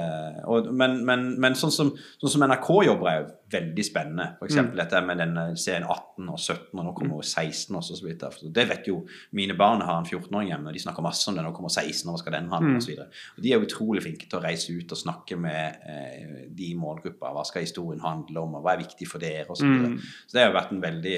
[0.47, 1.91] og, men, men, men sånn, som,
[2.22, 4.28] sånn som NRK jobber, er jo veldig spennende.
[4.39, 4.57] F.eks.
[4.60, 4.72] Mm.
[4.78, 7.97] dette med den serien 18 og 17, og nå kommer jo 16 også.
[7.99, 8.24] Så vidt.
[8.24, 8.53] jeg.
[8.55, 9.01] Det vet jo
[9.36, 11.45] mine barn har en 14-åring hjemme, og de snakker masse om det.
[11.45, 12.76] Nå kommer 16, og hva skal den handle Mm.
[12.78, 13.07] og så videre.
[13.38, 16.76] Og De er utrolig flinke til å reise ut og snakke med eh, de i
[16.78, 17.32] målgruppa.
[17.34, 19.95] Hva skal historien handle om, og hva er viktig for dere, og Så, videre.
[19.95, 19.99] Mm.
[20.28, 21.18] så det har jo vært en veldig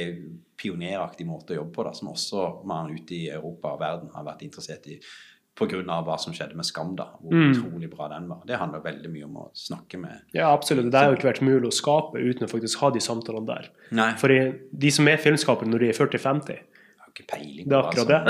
[0.62, 4.28] pioneraktig måte å jobbe på, da, som også man ute i Europa og verden har
[4.28, 5.00] vært interessert i
[5.56, 6.04] pga.
[6.06, 7.54] hva som skjedde med Skam, da, hvor Mm.
[7.54, 8.42] utrolig bra den var.
[8.48, 10.90] Det handler veldig mye om å snakke med Ja, absolutt.
[10.92, 13.70] Det har jo ikke vært mulig å skape uten å faktisk ha de samtalene der.
[13.92, 16.60] Nei, For de som er filmskapere når de er 40-50,
[17.12, 18.22] ikke peiling Det er akkurat det.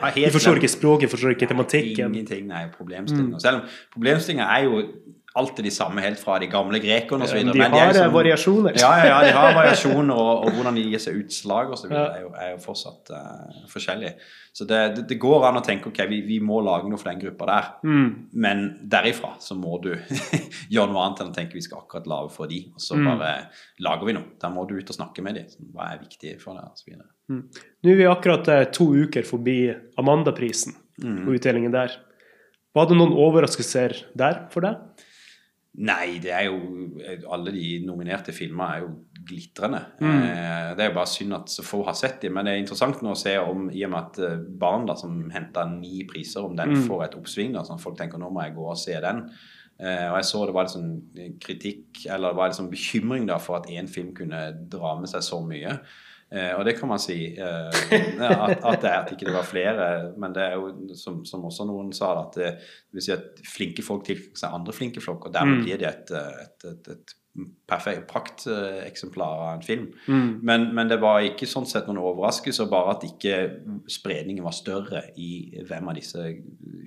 [0.00, 2.14] altså, de forstår ikke språket, forstår ikke tematikken.
[2.14, 3.36] Ingenting, nei, problemstillinger.
[3.36, 3.40] Mm.
[3.40, 4.92] Selv om problemstillinger er jo
[5.38, 7.38] alltid de samme helt fra de gamle grekerne osv.
[7.52, 8.74] De har eh, variasjoner.
[8.80, 11.90] Ja, ja, ja, de har variasjoner, og, og hvordan de gir seg utslag osv.
[11.92, 12.06] Ja.
[12.16, 14.10] Er, jo- er jo fortsatt uh, forskjellig.
[14.52, 17.12] Så det, det, det går an å tenke ok, vi, vi må lage noe for
[17.12, 17.68] den gruppa der.
[17.86, 18.08] Mm.
[18.42, 19.92] Men derifra så må du
[20.74, 23.06] gjøre noe annet enn å tenke vi skal akkurat lage for de, og så Mm.
[23.12, 23.30] bare
[23.86, 24.26] lager vi noe.
[24.42, 25.44] Da må du ut og snakke med de.
[25.74, 26.74] Hva er viktig for deg?
[26.74, 26.98] Så.
[27.30, 29.60] Nå er vi akkurat uh, to uker forbi
[30.02, 31.22] Amandaprisen Mm.
[31.30, 31.94] og utdelingen der.
[32.76, 35.06] Var det noen overraskelser der for deg?
[35.78, 36.56] Nei, det er jo
[37.30, 38.88] Alle de nominerte filmer er jo
[39.30, 39.78] glitrende.
[40.00, 40.08] Mm.
[40.10, 42.34] Eh, det er jo bare synd at så få har sett dem.
[42.34, 44.96] Men det er interessant nå å se om i og med at eh, barn da,
[44.98, 46.82] som henta ni priser, om den Mm.
[46.88, 47.52] får et oppsving.
[47.54, 49.22] da, sånn Folk tenker nå må jeg gå og se den.
[49.78, 50.90] Eh, og jeg så det var sånn
[51.40, 55.22] kritikk, eller det var sånn bekymring da for at én film kunne dra med seg
[55.22, 55.78] så mye.
[56.32, 57.80] Eh, og det kan man si eh,
[58.22, 59.86] at, at det er at ikke det var flere.
[60.16, 62.52] Men det er jo som, som også noen sa, at det,
[62.94, 65.64] det si at flinke folk tiltrekker seg andre flinke folk, og dermed Mm.
[65.66, 67.16] blir det et, et, et, et
[67.70, 69.88] perfekt prakteksemplar av en film.
[70.06, 70.30] Mm.
[70.46, 73.36] Men, men det var ikke sånn sett noen overraskelse, bare at ikke
[73.90, 75.30] spredningen var større i
[75.68, 76.26] hvem av disse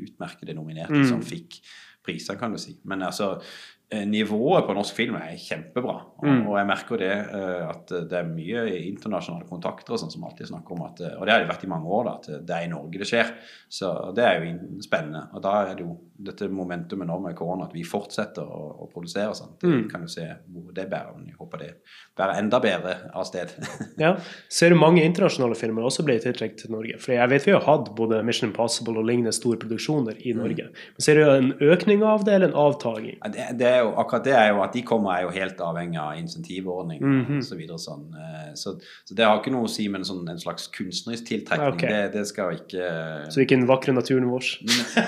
[0.08, 1.08] utmerkede nominerte Mm.
[1.10, 1.60] som fikk
[2.04, 2.74] priser, kan du si.
[2.84, 3.44] Men altså, eh,
[3.92, 5.96] nivået på norsk film er kjempebra.
[6.18, 6.48] Og, Mm.
[6.48, 10.48] og jeg merker det eh, at det er mye internasjonale kontakter og sånn som alltid
[10.48, 12.56] snakker om at eh, Og det har det vært i mange år, da, at det
[12.56, 13.34] er i Norge det skjer.
[13.70, 15.28] Så det er jo spennende.
[15.36, 18.88] Og da er det jo dette momentumet nå med korona, at vi fortsetter å, å
[18.94, 19.54] produsere sånn.
[19.60, 19.90] Det Mm.
[19.92, 21.14] kan du se hvor det bærer.
[21.18, 21.72] Men jeg håper det
[22.18, 23.52] bærer enda bedre av sted.
[24.00, 24.16] Ja.
[24.50, 26.98] Ser du mange internasjonale filmer også ble tiltrukket til Norge?
[27.00, 30.70] For jeg vet vi har hatt både Mission Impossible og lignende store produksjoner i Norge.
[30.96, 33.18] Men ser du en økning av det, eller en avtaging?
[33.24, 35.62] Ja, Det, det er jo, akkurat det er jo at de kommer er jo helt
[35.62, 37.38] avhengig av insentivordning -hmm.
[37.38, 38.08] og så sånn.
[38.16, 41.26] Eh, Så, så det har ikke noe å si med en, sånn, en slags kunstnerisk
[41.26, 41.74] tiltrekning.
[41.74, 41.90] okay.
[41.90, 44.44] Det, det skal ikke Så ikke den vakre naturen vår?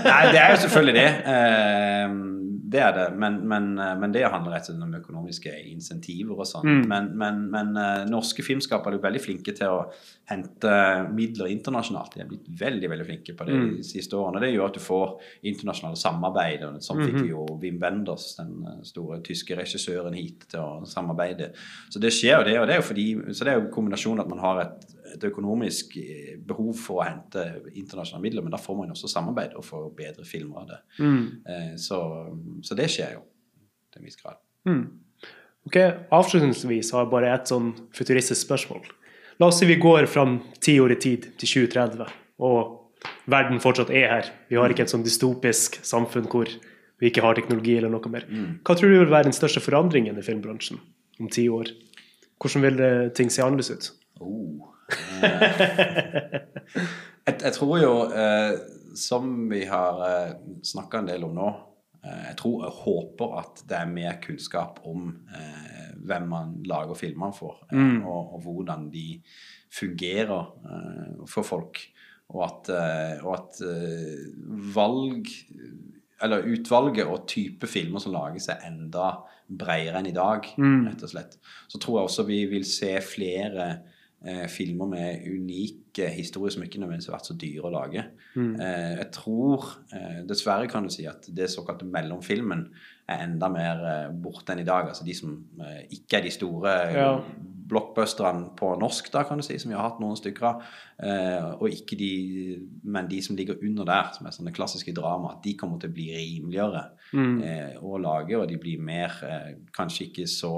[0.06, 1.10] Nei, det er jo selvfølgelig det.
[1.26, 2.10] Eh,
[2.66, 3.18] Det er det.
[3.18, 6.66] Men, men, eh, men det handler rett og slett om økonomiske insentiver og sånn.
[6.66, 6.88] Mm.
[6.88, 9.86] Men, men, men eh, norske filmskapere er jo veldig flinke til å
[10.30, 10.72] hente
[11.14, 12.16] midler internasjonalt.
[12.16, 13.76] De er blitt veldig veldig flinke på det Mm.
[13.78, 14.40] de siste årene.
[14.42, 16.64] Det gjør at du får internasjonale samarbeid.
[16.82, 21.52] Sånn fikk vi jo Wim Wenders, den eh, store tyske regissøren, hit til å samarbeide.
[21.90, 24.20] Så det skjer jo det, og det er jo fordi, så det er jo kombinasjonen
[24.26, 27.46] at man har et, et økonomisk eh, behov for å hente
[27.76, 30.82] internasjonale midler, men da får man også samarbeid og får bedre filmer av det.
[31.00, 31.24] Mm.
[31.48, 32.02] Eh, så,
[32.66, 33.24] så det skjer jo
[33.94, 34.42] til en viss grad.
[34.66, 34.84] Mm.
[35.66, 35.78] Ok,
[36.14, 38.84] Avslutningsvis har jeg bare et sånn futuristisk spørsmål.
[39.42, 42.12] La oss si vi går fram ti år i tid, til 2030,
[42.46, 44.30] og verden fortsatt er her.
[44.50, 46.52] Vi har ikke et sånn dystopisk samfunn hvor
[47.02, 48.28] vi ikke har teknologi eller noe mer.
[48.64, 50.80] Hva tror du vil være den største forandringen i filmbransjen
[51.20, 51.74] om ti år?
[52.40, 53.92] Hvordan vil ting se annerledes ut?
[54.24, 54.72] Oh.
[54.88, 55.44] Eh,
[57.28, 58.56] jeg, jeg tror jo, eh,
[58.96, 61.48] som vi har eh, snakka en del om nå
[62.06, 66.96] eh, Jeg tror og håper at det er mer kunnskap om eh, hvem man lager
[66.96, 68.04] filmer for, eh, Mm.
[68.06, 69.22] og, og hvordan de
[69.72, 71.80] fungerer eh, for folk.
[72.30, 73.60] Og at, eh, og at
[74.76, 75.28] valg
[76.24, 79.10] Eller utvalget og type filmer som lages, er enda
[79.52, 80.88] bredere enn i dag, Mm.
[80.88, 81.36] rett og slett.
[81.68, 83.82] Så tror jeg også vi vil se flere
[84.26, 88.06] eh, filmer med unike historier som ikke nødvendigvis har vært så dyre å lage.
[88.36, 88.56] Mm.
[88.62, 92.70] Eh, jeg tror, eh, dessverre kan du si, at det såkalte mellomfilmen
[93.08, 94.88] er enda mer eh, borte enn i dag.
[94.90, 97.12] Altså de som eh, ikke er de store eh, Ja.
[97.70, 100.60] blockbusterne på norsk, da kan du si, som vi har hatt noen stykker av.
[101.58, 102.10] Og ikke de,
[102.84, 105.90] men de som ligger under der, som er sånne klassiske drama, at de kommer til
[105.90, 106.84] å bli rimeligere
[107.14, 107.42] Mm.
[107.82, 109.12] å lage, og de blir mer
[109.74, 110.52] Kanskje ikke så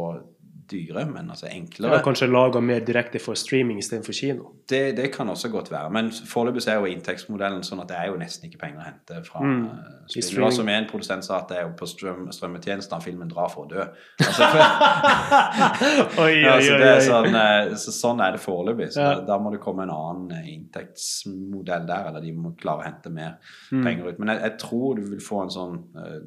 [0.70, 2.02] dyre, men altså Ja, enklere.
[2.04, 4.52] kanskje laga mer direkte for streaming istedenfor kino.
[4.70, 5.90] Det, det kan også godt være.
[5.92, 9.24] Men foreløpig er jo inntektsmodellen sånn at det er jo nesten ikke penger å hente
[9.26, 9.62] fra Mm.
[9.64, 9.80] mm.
[10.08, 10.52] Streaming.
[10.52, 13.70] som en produsent sa, at det er jo på strøm, strømmetjenestene filmen drar for å
[13.70, 13.86] dø.
[14.20, 18.92] Altså, for, Oi, oi, så oi, det er sånn, eh, så sånn er det foreløpig.
[18.94, 19.16] Så Ja.
[19.16, 22.88] da, da må det komme en annen eh, inntektsmodell der, eller de må klare å
[22.88, 23.38] hente mer
[23.72, 23.84] Mm.
[23.84, 24.20] penger ut.
[24.20, 26.20] Men jeg, jeg tror du vil få en sånn eh,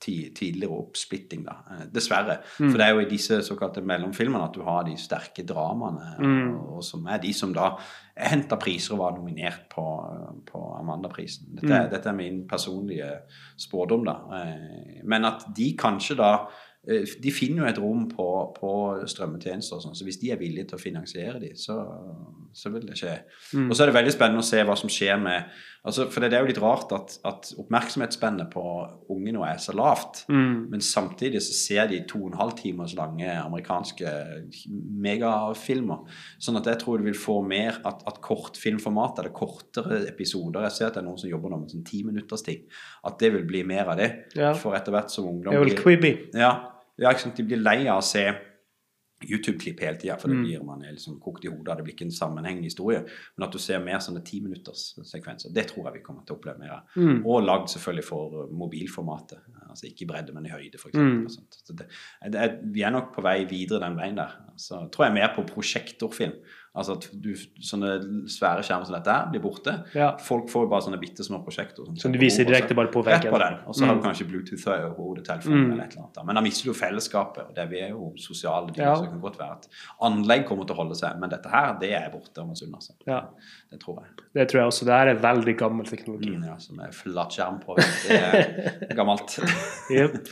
[0.00, 1.56] tidligere oppsplitting, da.
[1.70, 2.38] Eh, dessverre.
[2.60, 2.70] Mm.
[2.70, 6.54] For det er jo i disse såkalte mellomfilmene at du har de sterke dramaene, Mm.
[6.76, 7.72] og, som er de som da
[8.16, 9.84] henta priser og var nominert på,
[10.46, 11.54] på Amanda-prisen.
[11.54, 11.90] Dette, Mm.
[11.90, 13.10] dette er min personlige
[13.58, 14.16] spådom, da.
[14.42, 16.46] Eh, Men at de kanskje da
[16.88, 20.36] eh, De finner jo et rom på, på strømmetjenester og sånn, så hvis de er
[20.38, 21.76] villige til å finansiere de, så,
[22.54, 23.18] så vil det skje.
[23.54, 23.68] Mm.
[23.70, 25.44] Og så er det veldig spennende å se hva som skjer med
[25.86, 28.64] altså, For det er jo litt rart at, at oppmerksomhetsspennet på
[29.12, 30.24] unge nå er så lavt.
[30.28, 30.70] Mm.
[30.72, 34.12] Men samtidig så ser de to og en halv timers lange amerikanske
[35.04, 36.02] megafilmer.
[36.42, 40.76] Sånn at jeg tror du vil få mer at, at kortfilmformat, eller kortere episoder Jeg
[40.76, 42.66] ser at det er noen som jobber nå med sånn ti minutters ting.
[43.06, 44.10] At det vil bli mer av det.
[44.38, 44.52] Ja.
[44.58, 46.14] For etter hvert som ungdom Det er vel blir Quibi.
[46.36, 46.54] ja,
[47.00, 47.38] ja, ikke sant?
[47.38, 48.26] De blir lei av å se
[49.24, 50.44] YouTube-klipp hele tida, for det Mm.
[50.44, 51.76] blir man liksom kokt i hodet.
[51.76, 53.04] Det blir ikke en sammenhengende historie.
[53.36, 56.58] Men at du ser mer sånne timinutterssekvenser, det tror jeg vi kommer til å oppleve
[56.58, 56.80] mer av.
[56.96, 57.22] Mm.
[57.26, 59.38] Og lagd selvfølgelig for mobilformatet.
[59.68, 60.94] Altså ikke i bredde, men i høyde, f.eks.
[60.94, 61.28] Mm.
[61.28, 61.86] Så det,
[62.32, 64.32] det vi er nok på vei videre den veien der.
[64.56, 66.32] Så tror jeg mer på prosjektorfilm.
[66.76, 67.88] Altså at du, sånne
[68.30, 69.72] svære skjermer som dette her blir borte.
[69.92, 70.12] Ja.
[70.22, 71.88] Folk får jo bare sånne bitte små prosjekter.
[71.98, 73.32] Som du viser direkte bare på Rett veggen.
[73.34, 73.56] på den.
[73.66, 74.00] Og så har Mm.
[74.02, 75.72] du kanskje Bluetooth-hodetelefonen Mm.
[75.72, 76.26] eller et eller annet.
[76.26, 77.48] Men da mister du fellesskapet.
[77.48, 78.94] og det, Vi er jo sosiale dyr, Ja.
[78.94, 79.68] så det kan godt være at
[80.00, 81.18] anlegg kommer til å holde seg.
[81.18, 82.72] Men dette her, det er borte om en stund.
[82.74, 82.92] Altså.
[83.06, 83.20] Ja.
[83.70, 84.10] Det tror jeg.
[84.34, 84.84] Det tror jeg også.
[84.84, 86.36] Det her er veldig gammel teknologi.
[86.36, 87.74] Mm, ja, som er flatskjerm på.
[87.76, 88.10] Det
[88.90, 89.40] er gammelt.
[89.90, 90.28] Jep.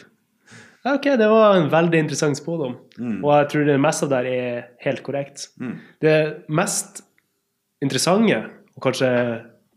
[0.89, 2.79] Ja, Ok, det var en veldig interessant spådom.
[2.97, 3.19] Mm.
[3.25, 5.49] Og jeg tror det meste av det er helt korrekt.
[5.61, 5.75] Mm.
[6.01, 6.15] Det
[6.49, 7.03] mest
[7.85, 8.39] interessante,
[8.77, 9.11] og kanskje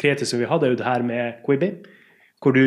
[0.01, 1.71] kreative som vi hadde, er jo det her med Quibi.
[2.41, 2.63] Hvor du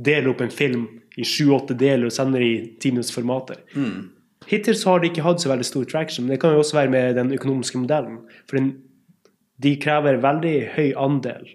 [0.00, 0.86] deler opp en film
[1.18, 3.58] i sju-åtte deler og sender i timinuttsformater.
[3.74, 4.10] Mm.
[4.48, 6.78] Hittil så har det ikke hatt så veldig stor traction, men det kan jo også
[6.78, 8.20] være med den økonomiske modellen.
[8.48, 8.70] For den,
[9.60, 11.50] de krever veldig høy andel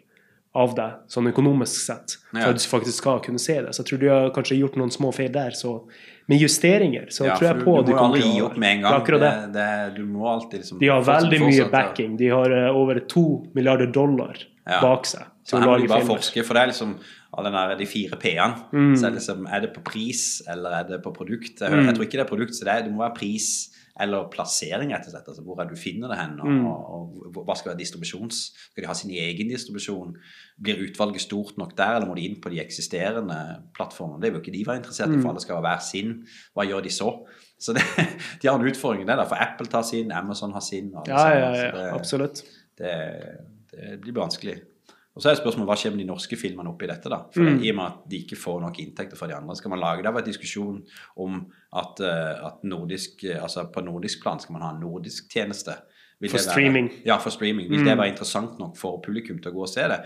[0.55, 2.49] av deg, sånn økonomisk sett, for Ja.
[2.53, 3.73] at du faktisk skal kunne se det.
[3.75, 5.51] Så jeg tror du har kanskje gjort noen små feil der.
[5.51, 5.87] Så
[6.27, 8.81] med justeringer så Ja, tror jeg på du, du kommer aldri gi opp med en
[8.81, 9.05] gang.
[9.05, 9.19] det.
[9.19, 12.17] Det, det, du må alltid liksom De har veldig mye backing.
[12.17, 14.79] De har uh, over to milliarder dollar Ja.
[14.81, 16.15] bak seg Så her må de bare filmer.
[16.17, 16.95] forske, for det er liksom
[17.43, 18.55] den der, de fire P-ene.
[18.71, 18.95] Mm.
[18.95, 21.59] Så er det liksom, er det på pris, eller er det på produkt?
[21.61, 21.85] Jeg, Mm.
[21.85, 24.91] jeg tror ikke det er produkt, så det, er, det må være pris eller plassering,
[24.91, 25.27] rett og slett.
[25.27, 26.65] Altså, hvor er du finner det hen, og, Mm.
[26.65, 28.51] og, og hva skal være distribusjons?
[28.71, 30.15] Skal de ha sin egen distribusjon?
[30.61, 34.21] Blir utvalget stort nok der, eller må de inn på de eksisterende plattformene?
[34.21, 35.21] Det vil jo ikke de være interessert i, Mm.
[35.21, 36.25] for alle skal ha hver sin.
[36.55, 37.25] Hva gjør de så?
[37.59, 37.81] Så det,
[38.41, 40.91] de har en utfordring der, for Apple tar sin, Amazon har sin.
[41.07, 42.43] Ja, ja, ja, det- absolutt.
[42.77, 42.91] det,
[43.71, 44.59] det blir vanskelig.
[45.15, 47.21] Og så er spørsmålet hva skjer med de norske filmene oppi dette, da?
[47.31, 47.61] For Mm.
[47.63, 50.03] I og med at de ikke får nok inntekter fra de andre, skal man lage
[50.03, 50.83] Det har vært diskusjon
[51.17, 55.29] om at, eh, at nordisk, eh, altså på nordisk plan skal man ha en nordisk
[55.31, 55.71] tjeneste.
[56.19, 56.91] Vil For det være- streaming.
[57.05, 57.69] Ja, for streaming.
[57.69, 57.85] Vil Mm.
[57.85, 60.03] det være interessant nok for publikum til å gå og se det?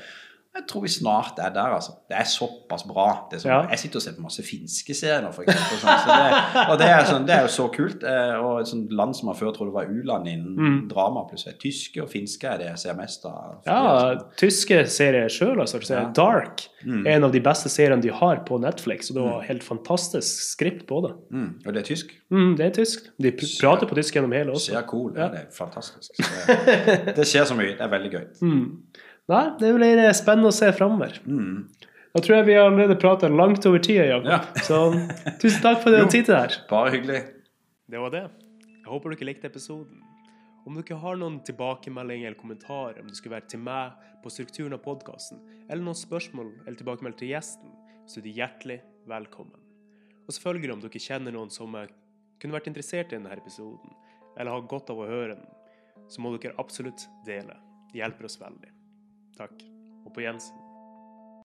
[0.56, 1.91] Jeg tror vi snart er der, altså.
[2.10, 3.28] Det er såpass bra.
[3.30, 3.68] Det er sånn, Ja.
[3.70, 5.78] Jeg sitter og ser på masse finske serier nå, for eksempel.
[5.78, 8.04] Sånn, så det, og det er, sånn, det er jo så kult.
[8.04, 10.80] Eh, og et sånt land som man før trodde var u-land innen Mm.
[10.89, 11.60] drama, plutselig.
[11.62, 13.60] Tyske og finske er det jeg ser mest av.
[13.68, 15.80] Ja, tyske serier sjøl, altså.
[15.89, 16.10] Ja.
[16.12, 17.06] Dark Mm.
[17.08, 20.41] er en av de beste seriene de har på Netflix, og det var helt fantastisk
[20.58, 21.14] skript på det.
[21.32, 21.56] Mm.
[21.68, 22.12] Og det er tysk.
[22.32, 23.08] Mm, det er tysk.
[23.20, 24.72] De pr prater på tysk gjennom hele også.
[24.74, 25.14] Ser cool.
[25.16, 25.28] Ja.
[25.30, 26.12] Det er fantastisk.
[26.18, 27.78] Det, det skjer så mye.
[27.78, 28.26] Det er veldig gøy.
[28.41, 28.82] Mm.
[29.30, 31.19] Nei, det blir spennende å se framover.
[31.30, 31.67] Mm.
[32.15, 34.30] Da tror jeg vi har allerede prata langt over tida, Jakob.
[34.32, 34.39] Ja.
[34.65, 34.80] Så
[35.41, 36.07] tusen takk for at Jo.
[36.09, 36.55] du tid her.
[36.69, 37.19] Bare hyggelig.
[37.89, 38.23] Det var det.
[38.80, 40.01] Jeg håper dere likte episoden.
[40.65, 44.73] Om dere har noen tilbakemelding eller kommentar om det skulle være til meg på strukturen
[44.75, 47.71] av podkasten, eller noen spørsmål eller tilbakemelding til gjesten,
[48.09, 49.61] så er de hjertelig velkommen.
[50.25, 51.88] Og selvfølgelig om dere kjenner noen som eh,
[52.41, 53.93] kunne vært interessert i denne episoden,
[54.36, 55.47] eller har godt av å høre den,
[56.09, 57.55] så må dere absolutt dele.
[57.93, 58.73] Det hjelper oss veldig.
[59.39, 59.61] Takk,
[60.05, 60.59] og på gjensyn.